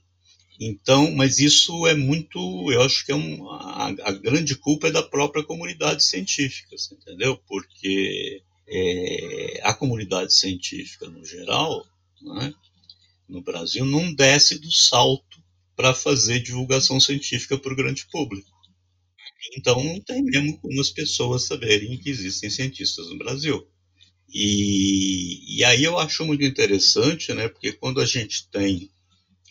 Então, 0.60 1.10
mas 1.14 1.38
isso 1.38 1.86
é 1.86 1.94
muito, 1.94 2.38
eu 2.72 2.82
acho 2.82 3.04
que 3.04 3.12
é 3.12 3.14
um, 3.14 3.48
a, 3.50 3.88
a 4.04 4.12
grande 4.12 4.54
culpa 4.56 4.88
é 4.88 4.90
da 4.90 5.02
própria 5.02 5.44
comunidade 5.44 6.02
científica, 6.02 6.74
entendeu? 6.92 7.38
Porque 7.46 8.42
é, 8.66 9.60
a 9.62 9.74
comunidade 9.74 10.34
científica 10.34 11.08
no 11.08 11.24
geral, 11.24 11.86
né, 12.22 12.54
no 13.28 13.42
Brasil, 13.42 13.84
não 13.84 14.14
desce 14.14 14.58
do 14.58 14.70
salto 14.72 15.25
para 15.76 15.94
fazer 15.94 16.40
divulgação 16.40 16.98
científica 16.98 17.58
para 17.58 17.72
o 17.72 17.76
grande 17.76 18.06
público. 18.06 18.50
Então 19.56 19.82
não 19.82 20.00
tem 20.00 20.22
mesmo 20.22 20.58
como 20.58 20.80
as 20.80 20.90
pessoas 20.90 21.44
saberem 21.44 21.98
que 21.98 22.10
existem 22.10 22.50
cientistas 22.50 23.08
no 23.08 23.18
Brasil. 23.18 23.68
E, 24.28 25.58
e 25.58 25.64
aí 25.64 25.84
eu 25.84 25.98
acho 25.98 26.24
muito 26.24 26.42
interessante, 26.42 27.32
né, 27.32 27.48
porque 27.48 27.72
quando 27.72 28.00
a 28.00 28.06
gente 28.06 28.48
tem 28.50 28.90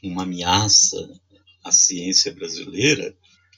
uma 0.03 0.23
ameaça 0.23 0.97
à 1.63 1.71
ciência 1.71 2.33
brasileira, 2.33 3.15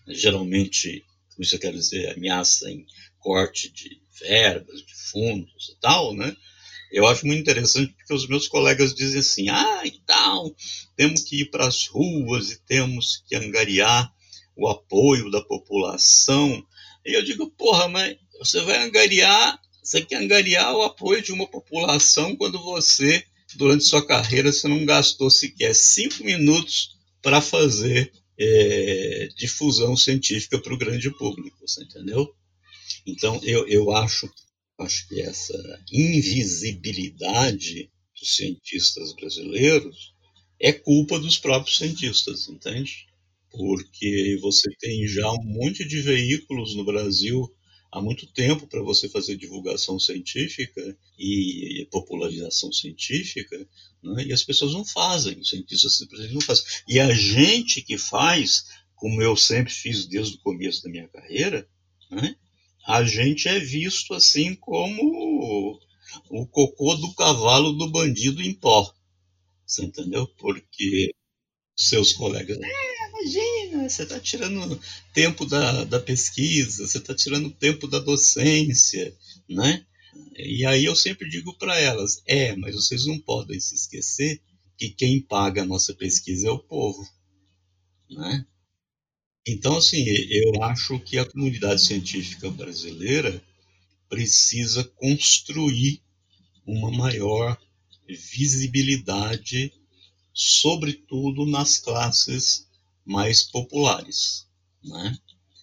geralmente, 0.07 1.03
isso 1.39 1.55
eu 1.55 1.59
quero 1.59 1.75
dizer, 1.75 2.11
ameaça 2.15 2.69
em 2.69 2.85
corte 3.19 3.71
de 3.71 3.99
verbas, 4.19 4.85
de 4.85 4.95
fundos 5.11 5.69
e 5.69 5.79
tal, 5.79 6.15
né? 6.15 6.35
Eu 6.91 7.05
acho 7.05 7.25
muito 7.25 7.41
interessante 7.41 7.93
porque 7.93 8.13
os 8.13 8.27
meus 8.27 8.47
colegas 8.47 8.93
dizem 8.93 9.19
assim: 9.19 9.49
ah, 9.49 9.81
e 9.85 9.91
tal, 10.05 10.55
temos 10.95 11.23
que 11.23 11.41
ir 11.41 11.45
para 11.51 11.67
as 11.67 11.87
ruas 11.87 12.51
e 12.51 12.59
temos 12.65 13.23
que 13.27 13.35
angariar 13.35 14.11
o 14.55 14.67
apoio 14.67 15.29
da 15.29 15.41
população. 15.41 16.63
E 17.05 17.13
eu 17.13 17.23
digo: 17.23 17.49
porra, 17.51 17.87
mas 17.87 18.17
você 18.39 18.61
vai 18.61 18.83
angariar, 18.83 19.59
você 19.83 20.01
quer 20.01 20.17
angariar 20.17 20.75
o 20.75 20.83
apoio 20.83 21.21
de 21.21 21.31
uma 21.31 21.47
população 21.47 22.35
quando 22.35 22.61
você, 22.63 23.23
durante 23.55 23.83
sua 23.83 24.05
carreira, 24.05 24.51
você 24.51 24.67
não 24.67 24.85
gastou 24.85 25.29
sequer 25.29 25.73
cinco 25.75 26.23
minutos 26.23 26.95
para 27.21 27.41
fazer 27.41 28.11
é, 28.39 29.29
difusão 29.35 29.95
científica 29.95 30.59
para 30.59 30.73
o 30.73 30.77
grande 30.77 31.09
público, 31.11 31.57
você 31.65 31.83
entendeu? 31.83 32.33
Então, 33.05 33.39
eu, 33.43 33.67
eu 33.67 33.91
acho, 33.91 34.29
acho 34.77 35.07
que 35.07 35.21
essa 35.21 35.81
invisibilidade 35.91 37.89
dos 38.19 38.35
cientistas 38.35 39.13
brasileiros 39.13 40.13
é 40.59 40.71
culpa 40.73 41.19
dos 41.19 41.37
próprios 41.37 41.77
cientistas, 41.77 42.47
entende? 42.47 43.07
Porque 43.51 44.37
você 44.41 44.69
tem 44.79 45.07
já 45.07 45.31
um 45.31 45.43
monte 45.43 45.85
de 45.85 46.01
veículos 46.01 46.75
no 46.75 46.83
Brasil 46.83 47.51
há 47.91 48.01
muito 48.01 48.27
tempo 48.27 48.67
para 48.67 48.81
você 48.81 49.07
fazer 49.07 49.35
divulgação 49.35 49.99
científica 49.99 50.97
e 51.17 51.87
popularização 51.89 52.71
científica, 52.71 53.57
né? 54.03 54.25
e 54.25 54.33
as 54.33 54.43
pessoas 54.43 54.73
não 54.73 54.85
fazem, 54.85 55.39
os 55.39 55.49
cientistas 55.49 56.05
não 56.31 56.41
fazem. 56.41 56.65
E 56.87 56.99
a 56.99 57.13
gente 57.13 57.81
que 57.81 57.97
faz, 57.97 58.65
como 58.95 59.21
eu 59.21 59.35
sempre 59.35 59.73
fiz 59.73 60.05
desde 60.05 60.35
o 60.35 60.39
começo 60.39 60.83
da 60.83 60.89
minha 60.89 61.07
carreira, 61.07 61.67
né? 62.11 62.35
A 62.87 63.03
gente 63.03 63.49
é 63.49 63.59
visto 63.59 64.13
assim 64.13 64.55
como 64.55 65.77
o 66.29 66.47
cocô 66.47 66.95
do 66.95 67.13
cavalo 67.15 67.73
do 67.73 67.91
bandido 67.91 68.41
em 68.41 68.53
pó. 68.53 68.89
Você 69.65 69.83
entendeu? 69.83 70.25
Porque 70.39 71.13
seus 71.75 72.13
colegas, 72.13 72.57
é, 72.57 73.09
imagina, 73.09 73.89
você 73.89 74.03
está 74.03 74.19
tirando 74.21 74.79
tempo 75.13 75.45
da, 75.45 75.83
da 75.83 75.99
pesquisa, 75.99 76.87
você 76.87 76.97
está 76.97 77.13
tirando 77.13 77.51
tempo 77.51 77.87
da 77.87 77.99
docência, 77.99 79.13
né? 79.49 79.85
E 80.37 80.65
aí 80.65 80.85
eu 80.85 80.95
sempre 80.95 81.29
digo 81.29 81.53
para 81.57 81.77
elas, 81.77 82.23
é, 82.25 82.55
mas 82.55 82.73
vocês 82.73 83.05
não 83.05 83.19
podem 83.19 83.59
se 83.59 83.75
esquecer 83.75 84.41
que 84.77 84.89
quem 84.89 85.21
paga 85.21 85.63
a 85.63 85.65
nossa 85.65 85.93
pesquisa 85.93 86.47
é 86.47 86.51
o 86.51 86.57
povo, 86.57 87.05
né? 88.09 88.45
Então, 89.47 89.77
assim, 89.77 90.03
eu 90.05 90.63
acho 90.63 90.99
que 90.99 91.17
a 91.17 91.25
comunidade 91.25 91.81
científica 91.81 92.49
brasileira 92.49 93.41
precisa 94.09 94.83
construir 94.83 96.01
uma 96.65 96.91
maior 96.91 97.57
visibilidade, 98.09 99.71
sobretudo 100.33 101.45
nas 101.45 101.77
classes 101.77 102.67
mais 103.05 103.43
populares, 103.43 104.45
né? 104.83 105.17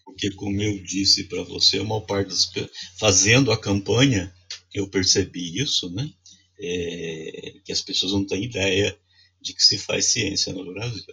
Porque, 0.05 0.31
como 0.33 0.61
eu 0.63 0.83
disse 0.83 1.25
para 1.25 1.43
você, 1.43 1.79
a 1.79 1.85
maior 1.85 2.01
parte 2.01 2.29
das 2.29 2.51
fazendo 2.97 3.53
a 3.53 3.59
campanha, 3.61 4.35
eu 4.73 4.89
percebi 4.89 5.59
isso, 5.59 5.91
né? 5.91 6.11
É, 6.59 7.55
que 7.65 7.73
as 7.73 7.83
pessoas 7.83 8.13
não 8.13 8.27
têm 8.27 8.45
ideia 8.45 8.97
de 9.43 9.53
que 9.53 9.63
se 9.63 9.77
faz 9.77 10.07
ciência 10.07 10.53
no 10.53 10.73
Brasil. 10.73 11.05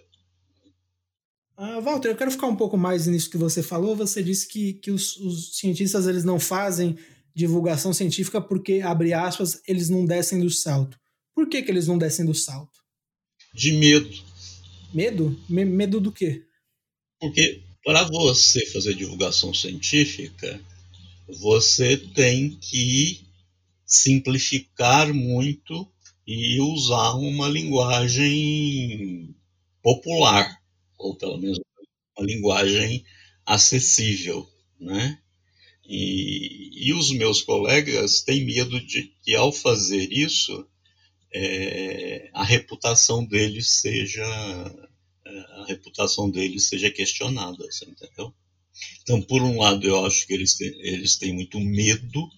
Uh, 1.56 1.80
Walter, 1.82 2.08
eu 2.08 2.16
quero 2.16 2.30
ficar 2.30 2.46
um 2.46 2.56
pouco 2.56 2.76
mais 2.76 3.06
nisso 3.06 3.30
que 3.30 3.36
você 3.36 3.62
falou. 3.62 3.94
Você 3.94 4.22
disse 4.22 4.48
que, 4.48 4.74
que 4.74 4.90
os, 4.90 5.16
os, 5.16 5.56
cientistas 5.56 6.06
eles 6.06 6.24
não 6.24 6.40
fazem 6.40 6.96
divulgação 7.34 7.92
científica 7.92 8.40
porque, 8.40 8.80
abre 8.80 9.12
aspas, 9.12 9.60
eles 9.66 9.88
não 9.88 10.04
descem 10.04 10.40
do 10.40 10.50
salto. 10.50 10.98
Por 11.34 11.48
que, 11.48 11.62
que 11.62 11.70
eles 11.70 11.86
não 11.86 11.98
descem 11.98 12.24
do 12.24 12.34
salto? 12.34 12.80
De 13.54 13.72
medo. 13.72 14.10
Medo? 14.92 15.38
Me 15.48 15.64
medo 15.64 16.00
do 16.00 16.10
quê? 16.10 16.42
Porque 17.20 17.62
para 17.84 18.04
você 18.04 18.64
fazer 18.66 18.94
divulgação 18.94 19.52
científica, 19.52 20.60
você 21.28 21.96
tem 21.96 22.50
que 22.60 23.20
simplificar 23.84 25.12
muito 25.12 25.86
e 26.26 26.60
usar 26.60 27.14
uma 27.14 27.48
linguagem 27.48 29.34
popular 29.82 30.61
ou 31.02 31.16
pelo 31.16 31.38
menos 31.38 31.58
uma 32.16 32.26
linguagem 32.26 33.04
acessível, 33.44 34.48
né? 34.80 35.18
E, 35.84 36.88
e 36.88 36.94
os 36.94 37.10
meus 37.10 37.42
colegas 37.42 38.22
têm 38.22 38.44
medo 38.44 38.80
de 38.80 39.12
que 39.22 39.34
ao 39.34 39.52
fazer 39.52 40.12
isso 40.12 40.66
é, 41.34 42.30
a 42.32 42.44
reputação 42.44 43.24
deles 43.24 43.80
seja 43.80 44.24
é, 45.26 45.38
a 45.60 45.64
reputação 45.66 46.30
deles 46.30 46.68
seja 46.68 46.90
questionada, 46.90 47.64
entendeu? 47.86 48.32
Então, 49.02 49.20
por 49.20 49.42
um 49.42 49.58
lado, 49.58 49.86
eu 49.86 50.04
acho 50.04 50.26
que 50.26 50.32
eles 50.32 50.54
têm, 50.54 50.68
eles 50.80 51.16
têm 51.16 51.32
muito 51.32 51.58
medo 51.60 52.28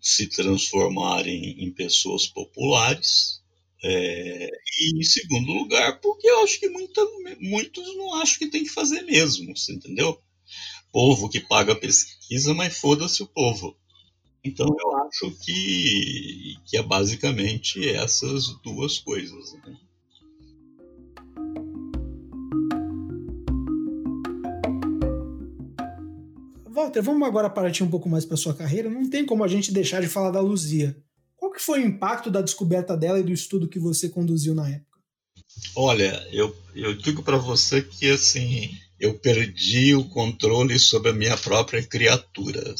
de 0.00 0.08
se 0.08 0.26
transformarem 0.28 1.62
em 1.62 1.70
pessoas 1.70 2.26
populares, 2.26 3.42
é, 3.86 4.50
e 4.80 4.98
em 4.98 5.02
segundo 5.02 5.52
lugar, 5.52 6.00
porque 6.00 6.26
eu 6.26 6.42
acho 6.42 6.58
que 6.58 6.70
muita, 6.70 7.06
muitos 7.38 7.94
não 7.98 8.14
acham 8.14 8.38
que 8.38 8.48
tem 8.48 8.64
que 8.64 8.70
fazer 8.70 9.02
mesmo, 9.02 9.54
você 9.54 9.74
entendeu? 9.74 10.18
Povo 10.90 11.28
que 11.28 11.38
paga 11.38 11.76
pesquisa, 11.76 12.54
mas 12.54 12.78
foda-se 12.78 13.22
o 13.22 13.26
povo. 13.26 13.76
Então 14.42 14.66
eu 14.66 14.96
acho 15.06 15.30
que, 15.44 16.56
que 16.64 16.78
é 16.78 16.82
basicamente 16.82 17.86
essas 17.86 18.48
duas 18.62 18.98
coisas. 18.98 19.52
Né? 19.52 19.76
Walter, 26.70 27.02
vamos 27.02 27.28
agora 27.28 27.50
partir 27.50 27.82
um 27.82 27.90
pouco 27.90 28.08
mais 28.08 28.24
para 28.24 28.38
sua 28.38 28.54
carreira. 28.54 28.88
Não 28.88 29.10
tem 29.10 29.26
como 29.26 29.44
a 29.44 29.48
gente 29.48 29.70
deixar 29.70 30.00
de 30.00 30.08
falar 30.08 30.30
da 30.30 30.40
Luzia 30.40 30.96
que 31.50 31.60
foi 31.60 31.82
o 31.82 31.86
impacto 31.86 32.30
da 32.30 32.40
descoberta 32.40 32.96
dela 32.96 33.18
e 33.18 33.22
do 33.22 33.32
estudo 33.32 33.68
que 33.68 33.78
você 33.78 34.08
conduziu 34.08 34.54
na 34.54 34.68
época? 34.68 34.98
Olha, 35.76 36.26
eu, 36.32 36.54
eu 36.74 36.94
digo 36.94 37.22
para 37.22 37.36
você 37.36 37.82
que 37.82 38.10
assim 38.10 38.70
eu 38.98 39.18
perdi 39.18 39.94
o 39.94 40.08
controle 40.08 40.78
sobre 40.78 41.10
a 41.10 41.14
minha 41.14 41.36
própria 41.36 41.82
criatura, 41.82 42.74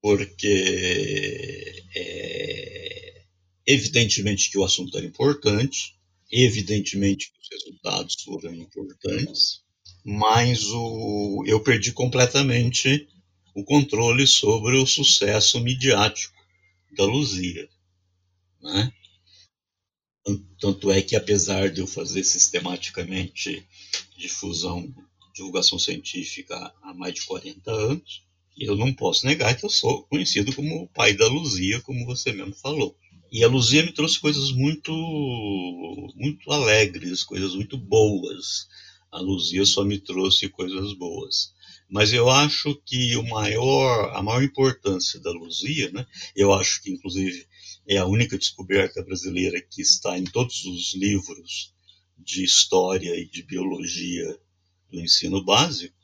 porque 0.00 1.84
é, 1.94 3.22
evidentemente 3.66 4.50
que 4.50 4.58
o 4.58 4.64
assunto 4.64 4.96
era 4.96 5.06
importante, 5.06 5.94
Evidentemente 6.32 7.30
que 7.30 7.38
os 7.38 7.48
resultados 7.50 8.16
foram 8.24 8.54
importantes, 8.54 9.60
mas 10.02 10.64
o, 10.70 11.44
eu 11.46 11.60
perdi 11.60 11.92
completamente 11.92 13.06
o 13.54 13.62
controle 13.62 14.26
sobre 14.26 14.78
o 14.78 14.86
sucesso 14.86 15.60
midiático 15.60 16.41
da 16.92 17.04
Luzia. 17.04 17.68
Né? 18.60 18.92
Tanto 20.60 20.90
é 20.90 21.02
que, 21.02 21.16
apesar 21.16 21.70
de 21.70 21.80
eu 21.80 21.86
fazer 21.86 22.22
sistematicamente 22.22 23.66
difusão, 24.16 24.94
divulgação 25.34 25.78
científica 25.78 26.72
há 26.82 26.94
mais 26.94 27.14
de 27.14 27.22
40 27.22 27.70
anos, 27.70 28.22
eu 28.56 28.76
não 28.76 28.92
posso 28.92 29.26
negar 29.26 29.56
que 29.56 29.64
eu 29.64 29.70
sou 29.70 30.04
conhecido 30.04 30.54
como 30.54 30.82
o 30.82 30.88
pai 30.88 31.14
da 31.14 31.26
Luzia, 31.26 31.80
como 31.80 32.06
você 32.06 32.32
mesmo 32.32 32.54
falou. 32.54 32.96
E 33.32 33.42
a 33.42 33.48
Luzia 33.48 33.82
me 33.82 33.92
trouxe 33.92 34.20
coisas 34.20 34.52
muito, 34.52 34.92
muito 36.14 36.52
alegres, 36.52 37.22
coisas 37.22 37.54
muito 37.54 37.78
boas. 37.78 38.68
A 39.10 39.18
Luzia 39.20 39.64
só 39.64 39.82
me 39.82 39.98
trouxe 39.98 40.50
coisas 40.50 40.92
boas. 40.92 41.54
Mas 41.92 42.12
eu 42.12 42.30
acho 42.30 42.74
que 42.86 43.16
o 43.16 43.22
maior, 43.22 44.16
a 44.16 44.22
maior 44.22 44.42
importância 44.42 45.20
da 45.20 45.30
Luzia, 45.30 45.90
né? 45.92 46.06
Eu 46.34 46.52
acho 46.52 46.82
que 46.82 46.90
inclusive 46.90 47.46
é 47.86 47.98
a 47.98 48.06
única 48.06 48.38
descoberta 48.38 49.02
brasileira 49.02 49.60
que 49.60 49.82
está 49.82 50.18
em 50.18 50.24
todos 50.24 50.64
os 50.64 50.94
livros 50.94 51.72
de 52.18 52.42
história 52.42 53.14
e 53.14 53.26
de 53.26 53.42
biologia 53.42 54.38
do 54.90 55.00
ensino 55.00 55.44
básico. 55.44 55.94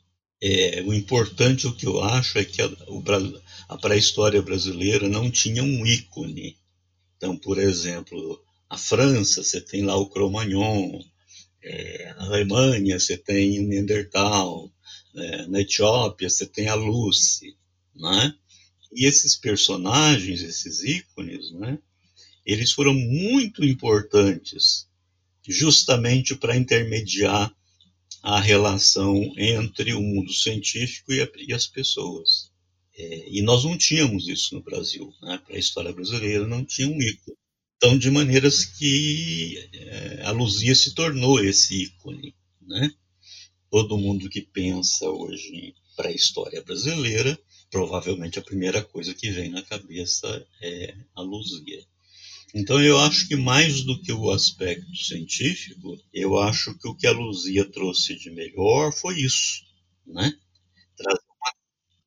É, 0.41 0.81
o 0.85 0.93
importante, 0.93 1.67
o 1.67 1.75
que 1.75 1.85
eu 1.85 2.01
acho, 2.01 2.37
é 2.37 2.45
que 2.45 2.61
a, 2.61 2.69
a 3.67 3.77
pré-história 3.77 4.41
brasileira 4.41 5.09
não 5.09 5.29
tinha 5.29 5.63
um 5.63 5.85
ícone 5.85 6.55
então, 7.19 7.35
por 7.35 7.57
exemplo, 7.57 8.41
a 8.69 8.77
França, 8.77 9.43
você 9.43 9.59
tem 9.59 9.83
lá 9.83 9.93
o 9.97 10.07
Cro-Magnon, 10.07 11.01
é, 11.61 12.13
na 12.13 12.27
Alemanha 12.27 12.97
você 12.97 13.17
tem 13.17 13.59
o 13.59 13.67
Neandertal, 13.67 14.71
é, 15.15 15.47
na 15.47 15.61
Etiópia 15.61 16.29
você 16.29 16.45
tem 16.45 16.67
a 16.67 16.75
Lucy, 16.75 17.55
né? 17.95 18.33
E 18.91 19.05
esses 19.05 19.35
personagens, 19.35 20.41
esses 20.41 20.83
ícones, 20.83 21.51
né? 21.51 21.77
Eles 22.45 22.71
foram 22.71 22.93
muito 22.93 23.63
importantes 23.63 24.87
justamente 25.47 26.35
para 26.35 26.57
intermediar 26.57 27.53
a 28.21 28.39
relação 28.39 29.33
entre 29.37 29.93
o 29.93 30.01
mundo 30.01 30.33
científico 30.33 31.13
e, 31.13 31.21
a, 31.21 31.29
e 31.37 31.53
as 31.53 31.67
pessoas. 31.67 32.51
É, 32.97 33.29
e 33.29 33.41
nós 33.41 33.63
não 33.63 33.77
tínhamos 33.77 34.27
isso 34.27 34.55
no 34.55 34.61
Brasil, 34.61 35.13
né? 35.21 35.41
para 35.45 35.55
a 35.55 35.59
história 35.59 35.93
brasileira 35.93 36.45
não 36.45 36.65
tinha 36.65 36.87
um 36.87 37.01
ícone. 37.01 37.37
Então, 37.77 37.97
de 37.97 38.11
maneiras 38.11 38.65
que 38.65 39.69
é, 39.73 40.23
a 40.25 40.31
Luzia 40.31 40.75
se 40.75 40.93
tornou 40.93 41.41
esse 41.41 41.83
ícone. 41.83 42.35
Né? 42.61 42.91
Todo 43.69 43.97
mundo 43.97 44.29
que 44.29 44.41
pensa 44.41 45.09
hoje 45.09 45.75
para 45.95 46.09
a 46.09 46.13
história 46.13 46.61
brasileira, 46.63 47.37
provavelmente 47.69 48.39
a 48.39 48.43
primeira 48.43 48.83
coisa 48.83 49.13
que 49.13 49.29
vem 49.29 49.49
na 49.49 49.61
cabeça 49.61 50.47
é 50.61 50.95
a 51.15 51.21
Luzia. 51.21 51.83
Então, 52.53 52.81
eu 52.81 52.97
acho 52.97 53.27
que 53.27 53.35
mais 53.35 53.83
do 53.83 54.01
que 54.01 54.11
o 54.11 54.31
aspecto 54.31 54.95
científico, 54.95 55.99
eu 56.11 56.39
acho 56.39 56.75
que 56.79 56.87
o 56.87 56.95
que 56.95 57.05
a 57.05 57.11
Luzia 57.11 57.63
trouxe 57.63 58.15
de 58.15 58.31
melhor 58.31 58.91
foi 58.91 59.19
isso, 59.19 59.63
né? 60.05 60.33
Trazer 60.97 61.21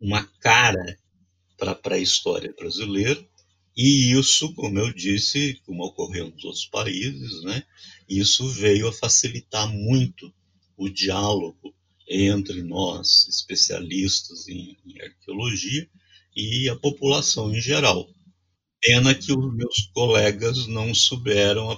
uma 0.00 0.25
cara 0.40 0.99
para 1.57 1.71
a 1.71 1.76
pré-história 1.76 2.52
brasileira. 2.59 3.25
E 3.76 4.12
isso, 4.19 4.52
como 4.54 4.78
eu 4.81 4.92
disse, 4.92 5.61
como 5.64 5.85
ocorreu 5.85 6.28
nos 6.28 6.45
outros 6.45 6.66
países, 6.66 7.42
né, 7.42 7.64
isso 8.09 8.47
veio 8.49 8.88
a 8.88 8.92
facilitar 8.92 9.66
muito 9.73 10.35
o 10.76 10.88
diálogo 10.88 11.74
entre 12.08 12.62
nós, 12.62 13.26
especialistas 13.28 14.48
em, 14.48 14.76
em 14.85 15.00
arqueologia, 15.00 15.88
e 16.35 16.68
a 16.68 16.76
população 16.76 17.54
em 17.54 17.61
geral. 17.61 18.08
Pena 18.80 19.14
que 19.14 19.32
os 19.32 19.54
meus 19.54 19.90
colegas 19.94 20.66
não 20.66 20.94
souberam, 20.94 21.68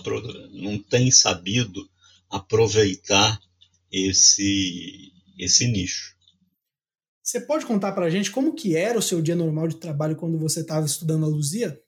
não 0.52 0.78
têm 0.78 1.11
sabido 1.11 1.88
aproveitar 2.30 3.38
esse, 3.92 5.12
esse 5.38 5.66
nicho. 5.66 6.14
Você 7.22 7.40
pode 7.40 7.66
contar 7.66 7.92
para 7.92 8.07
a 8.07 8.11
gente 8.11 8.30
como 8.30 8.54
que 8.54 8.76
era 8.76 8.98
o 8.98 9.02
seu 9.02 9.20
dia 9.20 9.37
normal 9.37 9.68
de 9.68 9.76
trabalho 9.76 10.16
quando 10.16 10.38
você 10.38 10.61
estava 10.61 10.85
estudando 10.87 11.24
a 11.24 11.28
Luzia? 11.28 11.80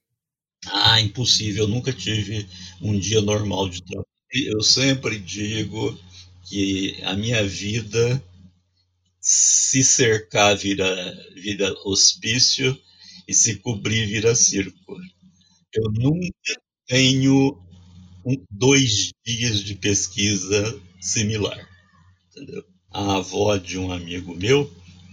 Ah, 0.67 1.01
impossível. 1.01 1.65
Eu 1.65 1.69
nunca 1.69 1.93
tive 1.93 2.47
um 2.81 2.99
dia 2.99 3.21
normal 3.21 3.69
de 3.69 3.83
trabalho. 3.83 4.07
Eu 4.33 4.63
sempre 4.63 5.19
digo 5.19 5.99
que 6.47 7.01
a 7.03 7.15
minha 7.15 7.47
vida 7.47 8.23
se 9.21 9.83
cercar 9.83 10.57
vira, 10.57 10.87
vira 11.35 11.73
hospício 11.85 12.79
e 13.27 13.35
se 13.35 13.57
cobrir 13.57 14.07
vira 14.07 14.35
circo. 14.35 14.97
Eu 15.75 15.91
nunca 15.93 16.61
tenho 16.87 17.59
um, 18.25 18.37
dois 18.51 19.11
dias 19.25 19.63
de 19.63 19.75
pesquisa 19.75 20.81
similar. 21.01 21.69
Entendeu? 22.31 22.65
A 22.91 23.17
avó 23.17 23.57
de 23.57 23.79
um 23.79 23.93
amigo 23.93 24.35
meu 24.35 24.73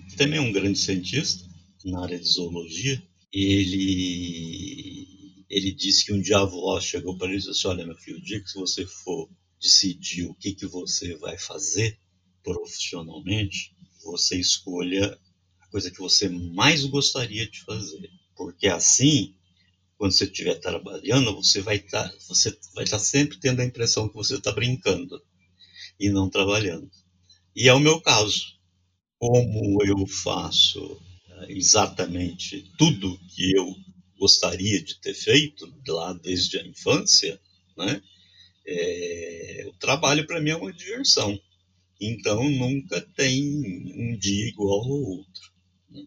que 0.10 0.16
também 0.16 0.38
é 0.38 0.42
um 0.42 0.52
grande 0.52 0.78
cientista 0.78 1.44
na 1.84 2.04
área 2.04 2.20
de 2.20 2.26
zoologia, 2.26 3.02
ele, 3.32 5.08
ele 5.50 5.74
disse 5.74 6.06
que 6.06 6.14
um 6.14 6.22
dia 6.22 6.38
a 6.38 6.42
avó 6.42 6.80
chegou 6.80 7.18
para 7.18 7.28
ele 7.28 7.38
e 7.38 7.40
disse 7.40 7.50
assim, 7.50 7.68
olha 7.68 7.86
meu 7.86 7.96
filho, 7.96 8.18
o 8.18 8.22
dia 8.22 8.40
que 8.40 8.54
você 8.54 8.86
for 8.86 9.28
decidir 9.64 10.26
o 10.26 10.36
que, 10.36 10.54
que 10.54 10.68
você 10.68 11.16
vai 11.16 11.38
fazer 11.38 11.98
profissionalmente, 12.44 13.74
você 14.04 14.38
escolha 14.38 15.18
a 15.62 15.68
coisa 15.68 15.90
que 15.90 16.00
você 16.00 16.28
mais 16.28 16.84
gostaria 16.86 17.50
de 17.50 17.62
fazer. 17.62 18.12
Porque 18.36 18.68
assim, 18.68 19.34
quando 19.98 20.12
você 20.12 20.26
estiver 20.26 20.56
trabalhando, 20.56 21.34
você 21.34 21.62
vai 21.62 21.78
estar 21.78 22.10
tá, 22.10 22.18
você 22.28 22.52
vai 22.76 22.84
estar 22.84 22.98
tá 22.98 23.04
sempre 23.04 23.40
tendo 23.40 23.62
a 23.62 23.66
impressão 23.66 24.10
que 24.10 24.16
você 24.16 24.36
está 24.36 24.52
brincando 24.52 25.24
e 25.98 26.10
não 26.10 26.30
trabalhando. 26.30 26.92
E 27.56 27.70
é 27.70 27.74
o 27.74 27.80
meu 27.80 28.02
caso 28.02 28.54
como 29.18 29.82
eu 29.86 30.06
faço 30.06 31.02
eh, 31.30 31.54
exatamente 31.54 32.70
tudo 32.78 33.18
que 33.30 33.56
eu 33.56 33.74
gostaria 34.20 34.84
de 34.84 35.00
ter 35.00 35.14
feito 35.14 35.74
lá 35.88 36.12
desde 36.12 36.60
a 36.60 36.68
infância, 36.68 37.40
né? 37.78 38.02
É, 38.66 39.66
o 39.68 39.74
trabalho 39.74 40.26
para 40.26 40.42
mim 40.42 40.52
é 40.52 40.56
uma 40.56 40.72
diversão. 40.72 41.40
Então 42.00 42.50
nunca 42.50 43.02
tem 43.16 43.44
um 43.96 44.18
dia 44.18 44.48
igual 44.48 44.82
ao 44.84 44.90
outro. 44.90 45.52
Né? 45.90 46.06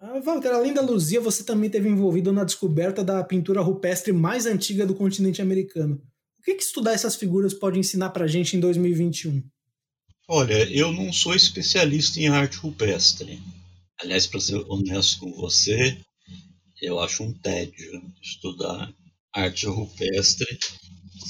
Ah, 0.00 0.20
Walter, 0.20 0.52
além 0.52 0.74
da 0.74 0.80
Luzia, 0.80 1.20
você 1.20 1.44
também 1.44 1.66
esteve 1.66 1.88
envolvido 1.88 2.32
na 2.32 2.44
descoberta 2.44 3.02
da 3.02 3.22
pintura 3.24 3.60
rupestre 3.60 4.12
mais 4.12 4.46
antiga 4.46 4.86
do 4.86 4.94
continente 4.94 5.42
americano. 5.42 6.02
O 6.38 6.42
que, 6.42 6.54
que 6.54 6.62
estudar 6.62 6.92
essas 6.92 7.14
figuras 7.14 7.54
pode 7.54 7.78
ensinar 7.78 8.10
para 8.10 8.24
a 8.24 8.28
gente 8.28 8.56
em 8.56 8.60
2021? 8.60 9.42
Olha, 10.28 10.68
eu 10.72 10.92
não 10.92 11.12
sou 11.12 11.34
especialista 11.34 12.18
em 12.18 12.28
arte 12.28 12.56
rupestre. 12.56 13.40
Aliás, 14.00 14.26
para 14.26 14.40
ser 14.40 14.56
honesto 14.68 15.20
com 15.20 15.32
você, 15.32 15.96
eu 16.80 16.98
acho 16.98 17.22
um 17.22 17.32
tédio 17.32 18.02
estudar 18.20 18.92
arte 19.32 19.66
rupestre. 19.66 20.58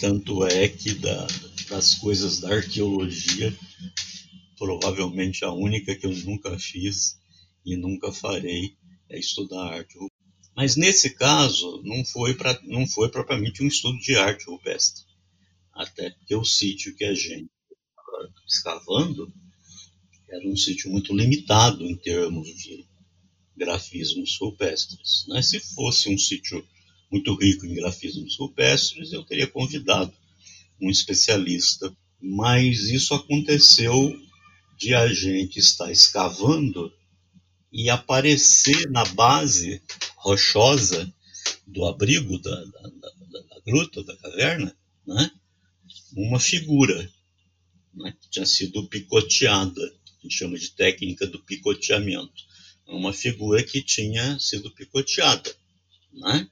Tanto 0.01 0.45
é 0.47 0.69
que 0.69 0.95
da, 0.95 1.27
das 1.69 1.95
coisas 1.95 2.41
da 2.41 2.55
arqueologia, 2.55 3.57
provavelmente 4.59 5.45
a 5.45 5.53
única 5.53 5.95
que 5.95 6.07
eu 6.07 6.17
nunca 6.19 6.59
fiz 6.59 7.19
e 7.65 7.77
nunca 7.77 8.13
farei 8.13 8.77
é 9.09 9.19
estudar 9.19 9.75
arte 9.75 9.95
rupestre. 9.95 10.13
Mas 10.55 10.77
nesse 10.77 11.11
caso, 11.11 11.83
não 11.85 12.05
foi, 12.05 12.35
pra, 12.35 12.61
não 12.65 12.87
foi 12.87 13.09
propriamente 13.09 13.63
um 13.63 13.69
estudo 13.69 13.99
de 13.99 14.17
arte 14.17 14.45
rupestre. 14.47 15.05
Até 15.73 16.11
porque 16.11 16.35
o 16.35 16.45
sítio 16.45 16.95
que 16.95 17.05
a 17.05 17.15
gente 17.15 17.51
escavando, 18.47 19.33
era 20.29 20.49
um 20.49 20.57
sítio 20.57 20.91
muito 20.91 21.15
limitado 21.15 21.85
em 21.85 21.97
termos 21.97 22.49
de 22.49 22.87
grafismos 23.57 24.37
rupestres. 24.41 25.25
Né? 25.29 25.43
Se 25.43 25.61
fosse 25.61 26.09
um 26.09 26.19
sítio 26.19 26.67
muito 27.13 27.35
rico 27.35 27.67
em 27.67 27.75
grafismos 27.75 28.39
rupestres, 28.39 29.13
eu 29.13 29.23
teria 29.23 29.47
convidado 29.47 30.13
um 30.81 30.89
especialista, 30.89 31.95
mas 32.21 32.89
isso 32.89 33.15
aconteceu 33.15 34.19
de 34.79 34.95
a 34.95 35.07
gente 35.13 35.59
estar 35.59 35.93
escavando 35.93 36.93
e 37.71 37.91
aparecer 37.91 38.91
na 38.91 39.05
base 39.05 39.83
rochosa 40.17 41.13
do 41.67 41.85
abrigo 41.85 42.39
da, 42.39 42.65
da, 42.65 42.81
da, 42.81 43.41
da 43.41 43.61
gruta, 43.65 44.03
da 44.03 44.17
caverna, 44.17 44.75
né? 45.07 45.31
uma 46.17 46.41
figura 46.41 47.11
né, 47.95 48.15
que 48.21 48.31
tinha 48.31 48.47
sido 48.47 48.87
picoteada, 48.89 49.81
a 49.81 50.23
gente 50.23 50.37
chama 50.37 50.59
de 50.59 50.71
técnica 50.71 51.27
do 51.27 51.43
picoteamento. 51.43 52.51
Uma 52.87 53.13
figura 53.13 53.63
que 53.63 53.83
tinha 53.83 54.39
sido 54.39 54.71
picoteada. 54.71 55.55
Né? 56.13 56.49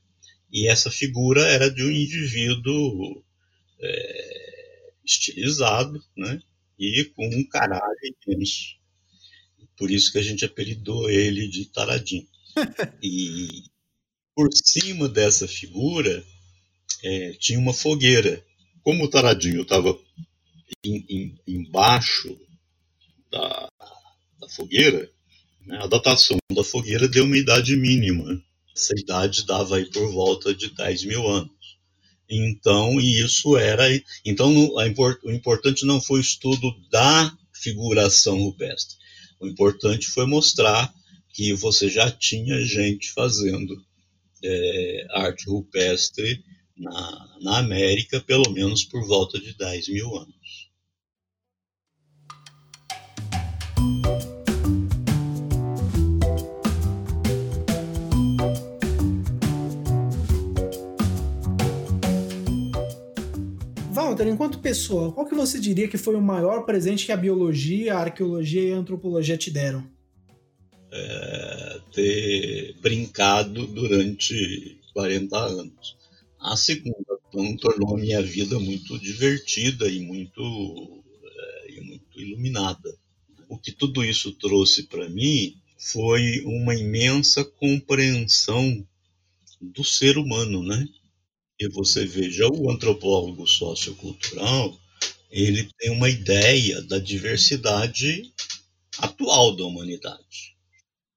E 0.52 0.68
essa 0.68 0.90
figura 0.90 1.42
era 1.46 1.70
de 1.70 1.82
um 1.82 1.90
indivíduo 1.90 3.22
é, 3.80 4.92
estilizado, 5.04 6.02
né? 6.16 6.40
E 6.78 7.04
com 7.16 7.26
um 7.26 7.44
caralho 7.48 7.96
imenso. 8.26 8.76
Por 9.76 9.90
isso 9.90 10.12
que 10.12 10.18
a 10.18 10.22
gente 10.22 10.44
apelidou 10.44 11.08
ele 11.10 11.48
de 11.48 11.66
Taradinho. 11.66 12.26
e 13.02 13.64
por 14.34 14.48
cima 14.52 15.08
dessa 15.08 15.46
figura 15.46 16.24
é, 17.02 17.32
tinha 17.34 17.58
uma 17.58 17.72
fogueira. 17.72 18.44
Como 18.82 19.04
o 19.04 19.08
Taradinho 19.08 19.62
estava 19.62 19.98
em, 20.84 21.04
em, 21.08 21.38
embaixo 21.46 22.38
da, 23.30 23.68
da 24.40 24.48
fogueira, 24.48 25.10
né, 25.66 25.78
a 25.82 25.86
datação 25.86 26.38
da 26.52 26.64
fogueira 26.64 27.06
deu 27.08 27.24
uma 27.24 27.36
idade 27.36 27.76
mínima. 27.76 28.42
Essa 28.76 28.94
idade 28.98 29.44
dava 29.44 29.76
aí 29.76 29.87
por 29.87 30.11
volta 30.12 30.54
de 30.54 30.70
10 30.74 31.04
mil 31.04 31.26
anos. 31.26 31.78
Então, 32.28 33.00
isso 33.00 33.56
era. 33.56 33.85
Então, 34.24 34.54
o 34.54 35.30
importante 35.30 35.85
não 35.85 36.00
foi 36.00 36.18
o 36.18 36.22
estudo 36.22 36.72
da 36.90 37.37
figuração 37.52 38.38
rupestre. 38.38 38.96
O 39.40 39.46
importante 39.46 40.06
foi 40.06 40.26
mostrar 40.26 40.92
que 41.33 41.52
você 41.54 41.88
já 41.88 42.11
tinha 42.11 42.64
gente 42.64 43.12
fazendo 43.12 43.83
é, 44.42 45.06
arte 45.11 45.48
rupestre 45.48 46.44
na, 46.76 47.37
na 47.40 47.59
América, 47.59 48.20
pelo 48.20 48.50
menos 48.50 48.85
por 48.85 49.06
volta 49.06 49.38
de 49.38 49.56
10 49.56 49.88
mil 49.88 50.16
anos. 50.16 50.35
Walter, 64.20 64.28
enquanto 64.28 64.59
pessoa, 64.59 65.12
qual 65.12 65.26
que 65.26 65.35
você 65.35 65.59
diria 65.59 65.88
que 65.88 65.96
foi 65.96 66.14
o 66.14 66.20
maior 66.20 66.64
presente 66.64 67.06
que 67.06 67.12
a 67.12 67.16
biologia, 67.16 67.94
a 67.94 68.00
arqueologia 68.00 68.62
e 68.62 68.72
a 68.72 68.76
antropologia 68.76 69.37
te 69.37 69.50
deram? 69.50 69.88
É, 70.92 71.80
ter 71.92 72.76
brincado 72.80 73.66
durante 73.66 74.78
40 74.92 75.38
anos. 75.38 75.96
A 76.38 76.56
segunda 76.56 76.96
então, 77.28 77.56
tornou 77.56 77.96
a 77.96 78.00
minha 78.00 78.22
vida 78.22 78.59
muito 78.59 78.98
divertida 78.98 79.88
e 79.88 80.00
muito, 80.00 81.02
é, 81.24 81.72
e 81.74 81.80
muito 81.80 82.20
iluminada. 82.20 82.94
O 83.48 83.56
que 83.56 83.72
tudo 83.72 84.04
isso 84.04 84.33
trouxe 84.33 84.85
para 84.85 85.09
mim 85.09 85.56
foi 85.78 86.42
uma 86.44 86.74
imensa 86.74 87.44
compreensão 87.44 88.87
do 89.61 89.85
ser 89.85 90.18
humano, 90.18 90.62
né? 90.62 90.87
E 91.60 91.68
você 91.68 92.06
veja, 92.06 92.48
o 92.48 92.70
antropólogo 92.70 93.46
sociocultural, 93.46 94.80
ele 95.30 95.68
tem 95.78 95.90
uma 95.90 96.08
ideia 96.08 96.80
da 96.80 96.98
diversidade 96.98 98.32
atual 98.96 99.54
da 99.54 99.64
humanidade. 99.64 100.56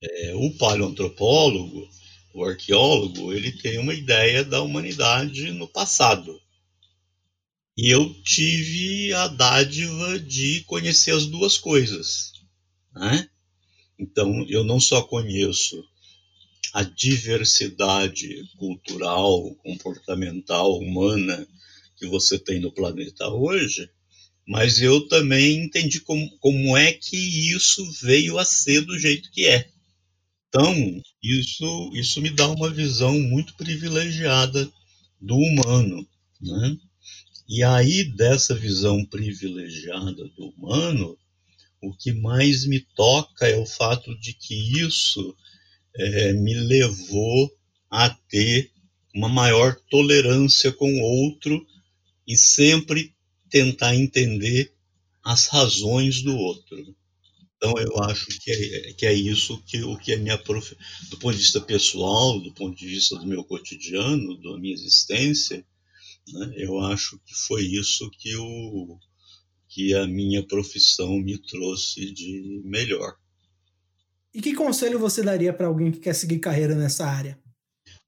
É, 0.01 0.35
o 0.35 0.53
paleoantropólogo, 0.57 1.89
o 2.33 2.43
arqueólogo, 2.43 3.31
ele 3.31 3.53
tem 3.53 3.77
uma 3.77 3.93
ideia 3.93 4.43
da 4.43 4.61
humanidade 4.61 5.49
no 5.53 5.65
passado. 5.65 6.37
E 7.77 7.89
eu 7.89 8.13
tive 8.23 9.13
a 9.13 9.29
dádiva 9.29 10.19
de 10.19 10.61
conhecer 10.65 11.11
as 11.11 11.25
duas 11.25 11.57
coisas. 11.57 12.33
Né? 12.93 13.29
Então, 13.97 14.45
eu 14.49 14.65
não 14.65 14.81
só 14.81 15.01
conheço 15.03 15.81
a 16.73 16.81
diversidade 16.81 18.49
cultural, 18.57 19.53
comportamental, 19.63 20.79
humana 20.79 21.47
que 21.95 22.07
você 22.07 22.39
tem 22.39 22.59
no 22.59 22.71
planeta 22.71 23.29
hoje, 23.29 23.87
mas 24.47 24.81
eu 24.81 25.07
também 25.07 25.63
entendi 25.63 25.99
como, 25.99 26.29
como 26.39 26.75
é 26.75 26.91
que 26.91 27.15
isso 27.15 27.89
veio 28.01 28.39
a 28.39 28.43
ser 28.43 28.81
do 28.81 28.97
jeito 28.97 29.31
que 29.31 29.45
é. 29.45 29.69
Então, 30.49 31.01
isso, 31.21 31.91
isso 31.93 32.19
me 32.21 32.31
dá 32.31 32.47
uma 32.49 32.69
visão 32.71 33.19
muito 33.19 33.55
privilegiada 33.55 34.69
do 35.21 35.35
humano. 35.35 36.07
Né? 36.41 36.77
E 37.47 37.63
aí, 37.63 38.03
dessa 38.03 38.55
visão 38.55 39.05
privilegiada 39.05 40.27
do 40.35 40.49
humano, 40.49 41.17
o 41.81 41.93
que 41.93 42.11
mais 42.11 42.65
me 42.65 42.79
toca 42.79 43.47
é 43.47 43.55
o 43.55 43.65
fato 43.65 44.17
de 44.19 44.33
que 44.33 44.79
isso 44.79 45.35
é, 45.95 46.33
me 46.33 46.53
levou 46.53 47.51
a 47.89 48.09
ter 48.09 48.71
uma 49.13 49.29
maior 49.29 49.75
tolerância 49.89 50.71
com 50.71 50.91
o 50.91 51.01
outro 51.01 51.65
e 52.27 52.35
sempre 52.35 53.13
tentar 53.49 53.95
entender 53.95 54.73
as 55.23 55.47
razões 55.47 56.21
do 56.21 56.35
outro. 56.35 56.95
Então 57.55 57.75
eu 57.77 58.03
acho 58.03 58.27
que 58.39 58.51
é, 58.51 58.93
que 58.93 59.05
é 59.05 59.13
isso 59.13 59.61
que 59.65 59.81
o 59.83 59.97
que 59.97 60.11
é 60.11 60.17
minha 60.17 60.37
prof... 60.37 60.75
do 61.09 61.17
ponto 61.17 61.33
de 61.33 61.41
vista 61.43 61.61
pessoal, 61.61 62.39
do 62.41 62.53
ponto 62.53 62.77
de 62.77 62.87
vista 62.87 63.15
do 63.15 63.25
meu 63.25 63.43
cotidiano, 63.43 64.37
da 64.41 64.57
minha 64.57 64.73
existência, 64.73 65.65
né, 66.27 66.53
eu 66.57 66.79
acho 66.79 67.19
que 67.25 67.33
foi 67.47 67.63
isso 67.63 68.09
que 68.11 68.35
o 68.35 68.97
que 69.69 69.93
a 69.95 70.05
minha 70.05 70.43
profissão 70.43 71.17
me 71.19 71.37
trouxe 71.37 72.11
de 72.11 72.61
melhor. 72.63 73.15
E 74.33 74.41
que 74.41 74.55
conselho 74.55 74.97
você 74.97 75.21
daria 75.21 75.53
para 75.53 75.67
alguém 75.67 75.91
que 75.91 75.99
quer 75.99 76.15
seguir 76.15 76.39
carreira 76.39 76.73
nessa 76.73 77.05
área? 77.05 77.37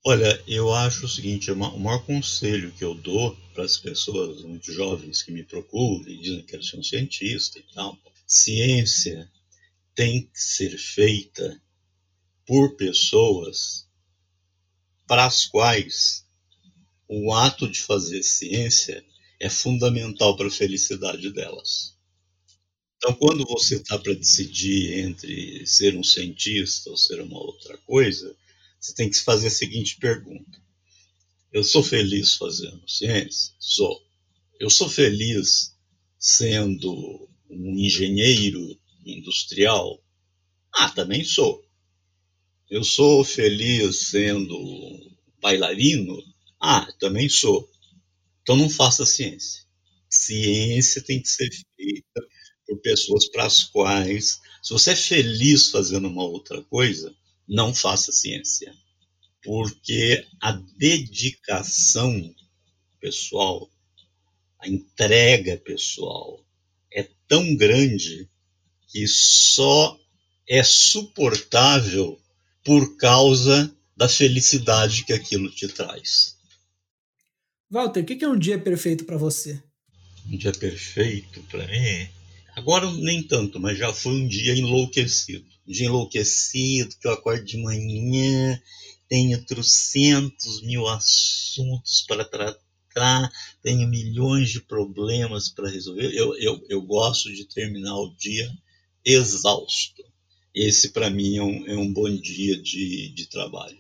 Olha, 0.04 0.42
eu 0.48 0.74
acho 0.74 1.06
o 1.06 1.10
seguinte: 1.10 1.52
o 1.52 1.56
maior 1.56 2.04
conselho 2.06 2.72
que 2.72 2.84
eu 2.84 2.96
dou 2.96 3.38
para 3.54 3.64
as 3.64 3.78
pessoas 3.78 4.42
muito 4.42 4.72
jovens 4.72 5.22
que 5.22 5.32
me 5.32 5.44
procuram 5.44 6.08
e 6.10 6.18
dizem 6.18 6.42
que 6.42 6.48
quero 6.48 6.64
ser 6.64 6.78
um 6.78 6.84
cientista 6.84 7.60
e 7.60 7.64
tal, 7.74 7.98
ciência 8.26 9.30
tem 9.94 10.24
que 10.24 10.40
ser 10.40 10.78
feita 10.78 11.62
por 12.46 12.76
pessoas 12.76 13.88
para 15.08 15.26
as 15.26 15.46
quais 15.46 16.26
o 17.08 17.34
ato 17.34 17.70
de 17.70 17.80
fazer 17.80 18.24
ciência 18.24 19.04
é 19.40 19.50
fundamental 19.50 20.36
para 20.36 20.48
a 20.48 20.52
felicidade 20.52 21.32
delas. 21.32 21.95
Então, 22.98 23.14
quando 23.16 23.46
você 23.46 23.76
está 23.76 23.98
para 24.00 24.14
decidir 24.14 25.00
entre 25.00 25.66
ser 25.68 25.96
um 25.96 26.04
cientista 26.04 26.90
ou 26.90 26.98
ser 26.98 27.22
uma 27.22 27.38
outra 27.38 27.78
coisa, 27.80 28.36
você 28.80 28.94
tem 28.94 29.10
que 29.10 29.18
se 29.18 29.24
fazer 29.24 29.48
a 29.48 29.52
seguinte 29.52 29.98
pergunta: 29.98 30.62
Eu 31.52 31.64
sou 31.64 31.84
feliz 31.84 32.36
fazendo 32.36 32.88
ciência? 32.90 33.54
Sou. 33.60 34.04
Eu 34.60 34.70
sou 34.70 34.90
feliz 34.90 35.76
sendo 36.18 37.30
um 37.50 37.78
engenheiro 37.78 38.80
industrial? 39.06 40.02
Ah, 40.74 40.90
também 40.90 41.24
sou. 41.24 41.64
Eu 42.70 42.84
sou 42.84 43.24
feliz 43.24 44.08
sendo 44.08 45.16
bailarino? 45.42 46.18
Ah, 46.60 46.92
também 47.00 47.30
sou. 47.30 47.70
Então 48.42 48.56
não 48.56 48.70
faça 48.70 49.06
ciência. 49.06 49.64
Ciência 50.10 51.02
tem 51.04 51.22
que 51.22 51.28
ser 51.28 51.50
feita 51.76 52.28
por 52.68 52.78
pessoas 52.80 53.28
para 53.28 53.46
as 53.46 53.64
quais, 53.64 54.42
se 54.62 54.74
você 54.74 54.92
é 54.92 54.96
feliz 54.96 55.70
fazendo 55.70 56.08
uma 56.08 56.24
outra 56.24 56.62
coisa, 56.64 57.14
não 57.48 57.74
faça 57.74 58.12
ciência. 58.12 58.74
Porque 59.44 60.26
a 60.42 60.52
dedicação 60.52 62.34
pessoal, 63.00 63.70
a 64.60 64.68
entrega 64.68 65.58
pessoal 65.58 66.44
é 66.92 67.08
tão 67.28 67.56
grande 67.56 68.28
que 68.88 69.08
só 69.08 70.00
é 70.48 70.64
suportável 70.64 72.20
por 72.64 72.98
causa 72.98 73.72
da 73.96 74.10
felicidade 74.10 75.06
que 75.06 75.14
aquilo 75.14 75.52
te 75.52 75.68
traz. 75.68 76.36
Walter, 77.70 78.02
o 78.02 78.06
que 78.06 78.24
é 78.24 78.28
um 78.28 78.38
dia 78.38 78.60
perfeito 78.60 79.06
para 79.06 79.18
você? 79.18 79.62
Um 80.28 80.38
dia 80.38 80.52
perfeito 80.52 81.42
para 81.44 81.68
mim 81.68 82.10
Agora 82.56 82.90
nem 82.94 83.22
tanto, 83.22 83.60
mas 83.60 83.78
já 83.78 83.92
foi 83.92 84.14
um 84.14 84.28
dia 84.28 84.56
enlouquecido. 84.56 85.46
Dia 85.68 85.88
enlouquecido, 85.88 86.96
que 87.00 87.08
eu 87.08 87.12
acordo 87.12 87.44
de 87.44 87.58
manhã, 87.58 88.60
tenho 89.10 89.44
trocentos 89.46 90.62
mil 90.62 90.88
assuntos 90.88 92.06
para 92.08 92.24
tratar, 92.24 93.32
tenho 93.62 93.88
milhões 93.88 94.50
de 94.50 94.62
problemas 94.62 95.50
para 95.50 95.70
resolver. 95.70 96.14
Eu, 96.14 96.38
eu, 96.38 96.66
eu 96.70 96.82
gosto 96.82 97.34
de 97.34 97.46
terminar 97.46 97.98
o 97.98 98.16
dia 98.16 98.50
exausto. 99.04 100.04
Esse, 100.54 100.90
para 100.90 101.10
mim, 101.10 101.36
é 101.36 101.44
um, 101.44 101.68
é 101.68 101.76
um 101.76 101.92
bom 101.92 102.10
dia 102.10 102.58
de, 102.62 103.10
de 103.10 103.28
trabalho. 103.28 103.78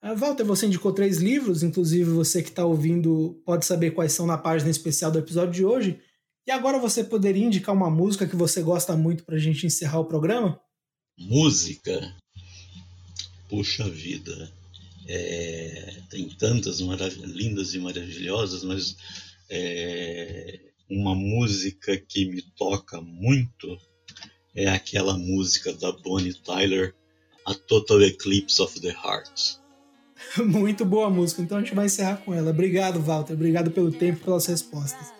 Ah, 0.00 0.14
Walter, 0.14 0.44
você 0.44 0.66
indicou 0.66 0.92
três 0.92 1.18
livros, 1.18 1.62
inclusive 1.62 2.10
você 2.10 2.42
que 2.42 2.48
está 2.48 2.64
ouvindo 2.64 3.42
pode 3.44 3.66
saber 3.66 3.90
quais 3.90 4.12
são 4.12 4.26
na 4.26 4.38
página 4.38 4.70
especial 4.70 5.10
do 5.10 5.18
episódio 5.18 5.52
de 5.52 5.64
hoje. 5.64 6.00
E 6.46 6.50
agora 6.52 6.78
você 6.78 7.02
poderia 7.02 7.44
indicar 7.44 7.74
uma 7.74 7.90
música 7.90 8.26
que 8.26 8.36
você 8.36 8.62
gosta 8.62 8.96
muito 8.96 9.24
para 9.24 9.34
a 9.34 9.38
gente 9.38 9.66
encerrar 9.66 9.98
o 9.98 10.04
programa? 10.04 10.60
Música? 11.18 12.14
Puxa 13.48 13.88
vida. 13.88 14.52
É, 15.08 15.96
tem 16.08 16.28
tantas 16.28 16.78
lindas 16.78 17.74
e 17.74 17.78
maravilhosas, 17.78 18.62
mas 18.62 18.96
é, 19.50 20.60
uma 20.88 21.14
música 21.14 21.96
que 21.96 22.26
me 22.26 22.42
toca 22.42 23.00
muito 23.00 23.78
é 24.54 24.68
aquela 24.68 25.18
música 25.18 25.72
da 25.72 25.90
Bonnie 25.90 26.32
Tyler, 26.32 26.94
A 27.44 27.54
Total 27.54 28.00
Eclipse 28.02 28.62
of 28.62 28.80
the 28.80 28.90
Heart. 28.90 29.56
Muito 30.38 30.84
boa 30.84 31.10
música, 31.10 31.42
então 31.42 31.58
a 31.58 31.60
gente 31.60 31.74
vai 31.74 31.86
encerrar 31.86 32.16
com 32.16 32.32
ela. 32.32 32.50
Obrigado, 32.50 33.00
Walter. 33.00 33.34
Obrigado 33.34 33.70
pelo 33.70 33.92
tempo 33.92 34.18
e 34.20 34.24
pelas 34.24 34.46
respostas. 34.46 35.12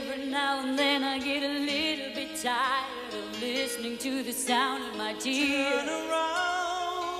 Every 0.00 0.26
now 0.30 0.60
and 0.60 0.78
then 0.78 1.04
I 1.04 1.18
get 1.18 1.42
a 1.42 1.58
little 1.58 2.14
bit 2.14 2.34
tired 2.42 3.12
of 3.12 3.40
listening 3.40 3.98
to 3.98 4.22
the 4.22 4.32
sound 4.32 4.82
of 4.88 4.96
my 4.96 5.12
tears. 5.12 5.88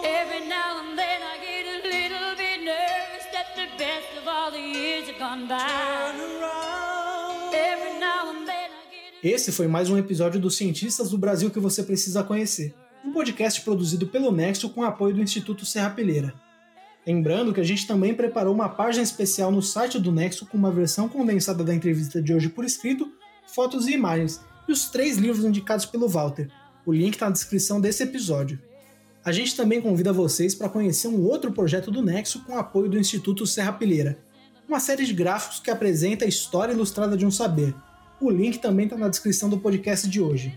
Every 0.03 0.49
now 0.49 0.81
and 0.81 0.99
then 0.99 1.21
I 1.21 1.37
get 1.45 1.65
a 1.77 1.79
little 1.87 2.37
bit 2.37 2.65
nervous 2.65 3.27
that 3.35 3.49
the 3.55 3.67
best 3.77 4.09
of 4.17 4.27
all 4.27 4.51
the 4.51 4.59
years 4.59 5.09
have 5.09 5.19
gone 5.19 5.47
by. 5.47 5.61
Every 7.53 8.01
now 8.01 8.31
and 8.31 8.47
then 8.49 8.71
Esse 9.23 9.53
foi 9.53 9.67
mais 9.67 9.91
um 9.91 9.99
episódio 9.99 10.41
dos 10.41 10.57
Cientistas 10.57 11.11
do 11.11 11.19
Brasil 11.19 11.51
que 11.51 11.61
você 11.61 11.83
precisa 11.83 12.25
conhecer 12.25 12.75
um 13.05 13.13
podcast 13.13 13.61
produzido 13.61 14.07
pelo 14.07 14.33
Nexo 14.33 14.71
com 14.71 14.83
apoio 14.83 15.15
do 15.15 15.21
Instituto 15.21 15.67
Serra 15.67 15.91
Peleira. 15.91 16.33
Lembrando 17.11 17.53
que 17.53 17.61
a 17.61 17.65
gente 17.65 17.89
também 17.89 18.15
preparou 18.15 18.55
uma 18.55 18.69
página 18.69 19.03
especial 19.03 19.51
no 19.51 19.61
site 19.61 19.99
do 19.99 20.13
Nexo 20.13 20.47
com 20.47 20.57
uma 20.57 20.71
versão 20.71 21.09
condensada 21.09 21.65
da 21.65 21.75
entrevista 21.75 22.23
de 22.23 22.33
hoje 22.33 22.49
por 22.49 22.65
escrito, 22.65 23.11
fotos 23.49 23.89
e 23.89 23.95
imagens, 23.95 24.41
e 24.69 24.71
os 24.71 24.89
três 24.89 25.17
livros 25.17 25.45
indicados 25.45 25.85
pelo 25.85 26.09
Walter. 26.09 26.49
O 26.87 26.93
link 26.93 27.15
está 27.15 27.27
na 27.27 27.33
descrição 27.33 27.81
desse 27.81 28.05
episódio. 28.05 28.61
A 29.25 29.33
gente 29.33 29.57
também 29.57 29.81
convida 29.81 30.13
vocês 30.13 30.55
para 30.55 30.69
conhecer 30.69 31.09
um 31.09 31.21
outro 31.25 31.51
projeto 31.51 31.91
do 31.91 32.01
Nexo 32.01 32.45
com 32.45 32.57
apoio 32.57 32.89
do 32.89 32.97
Instituto 32.97 33.45
Serra 33.45 33.73
Peleira, 33.73 34.17
uma 34.69 34.79
série 34.79 35.05
de 35.05 35.13
gráficos 35.13 35.59
que 35.59 35.69
apresenta 35.69 36.25
a 36.25 36.29
história 36.29 36.73
ilustrada 36.73 37.17
de 37.17 37.27
um 37.27 37.31
saber. 37.31 37.75
O 38.21 38.31
link 38.31 38.59
também 38.59 38.85
está 38.85 38.97
na 38.97 39.09
descrição 39.09 39.49
do 39.49 39.59
podcast 39.59 40.09
de 40.09 40.21
hoje. 40.21 40.57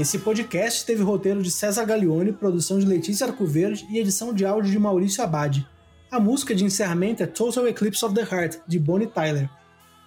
Esse 0.00 0.18
podcast 0.20 0.86
teve 0.86 1.02
roteiro 1.02 1.42
de 1.42 1.50
César 1.50 1.84
Gaglione, 1.84 2.32
produção 2.32 2.78
de 2.78 2.86
Letícia 2.86 3.26
Arcoverde 3.26 3.86
e 3.90 3.98
edição 3.98 4.32
de 4.32 4.46
áudio 4.46 4.72
de 4.72 4.78
Maurício 4.78 5.22
Abad. 5.22 5.62
A 6.10 6.18
música 6.18 6.54
de 6.54 6.64
encerramento 6.64 7.22
é 7.22 7.26
Total 7.26 7.68
Eclipse 7.68 8.02
of 8.02 8.14
the 8.14 8.22
Heart, 8.22 8.60
de 8.66 8.78
Bonnie 8.78 9.06
Tyler. 9.06 9.50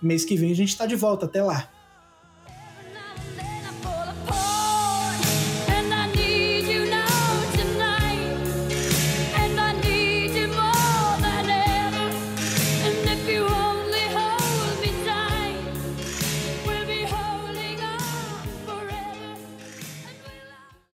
Mês 0.01 0.25
que 0.25 0.36
vem 0.36 0.51
a 0.51 0.56
gente 0.56 0.69
está 0.69 0.88
de 0.88 0.95
volta, 0.95 1.27
até 1.27 1.43
lá! 1.43 1.69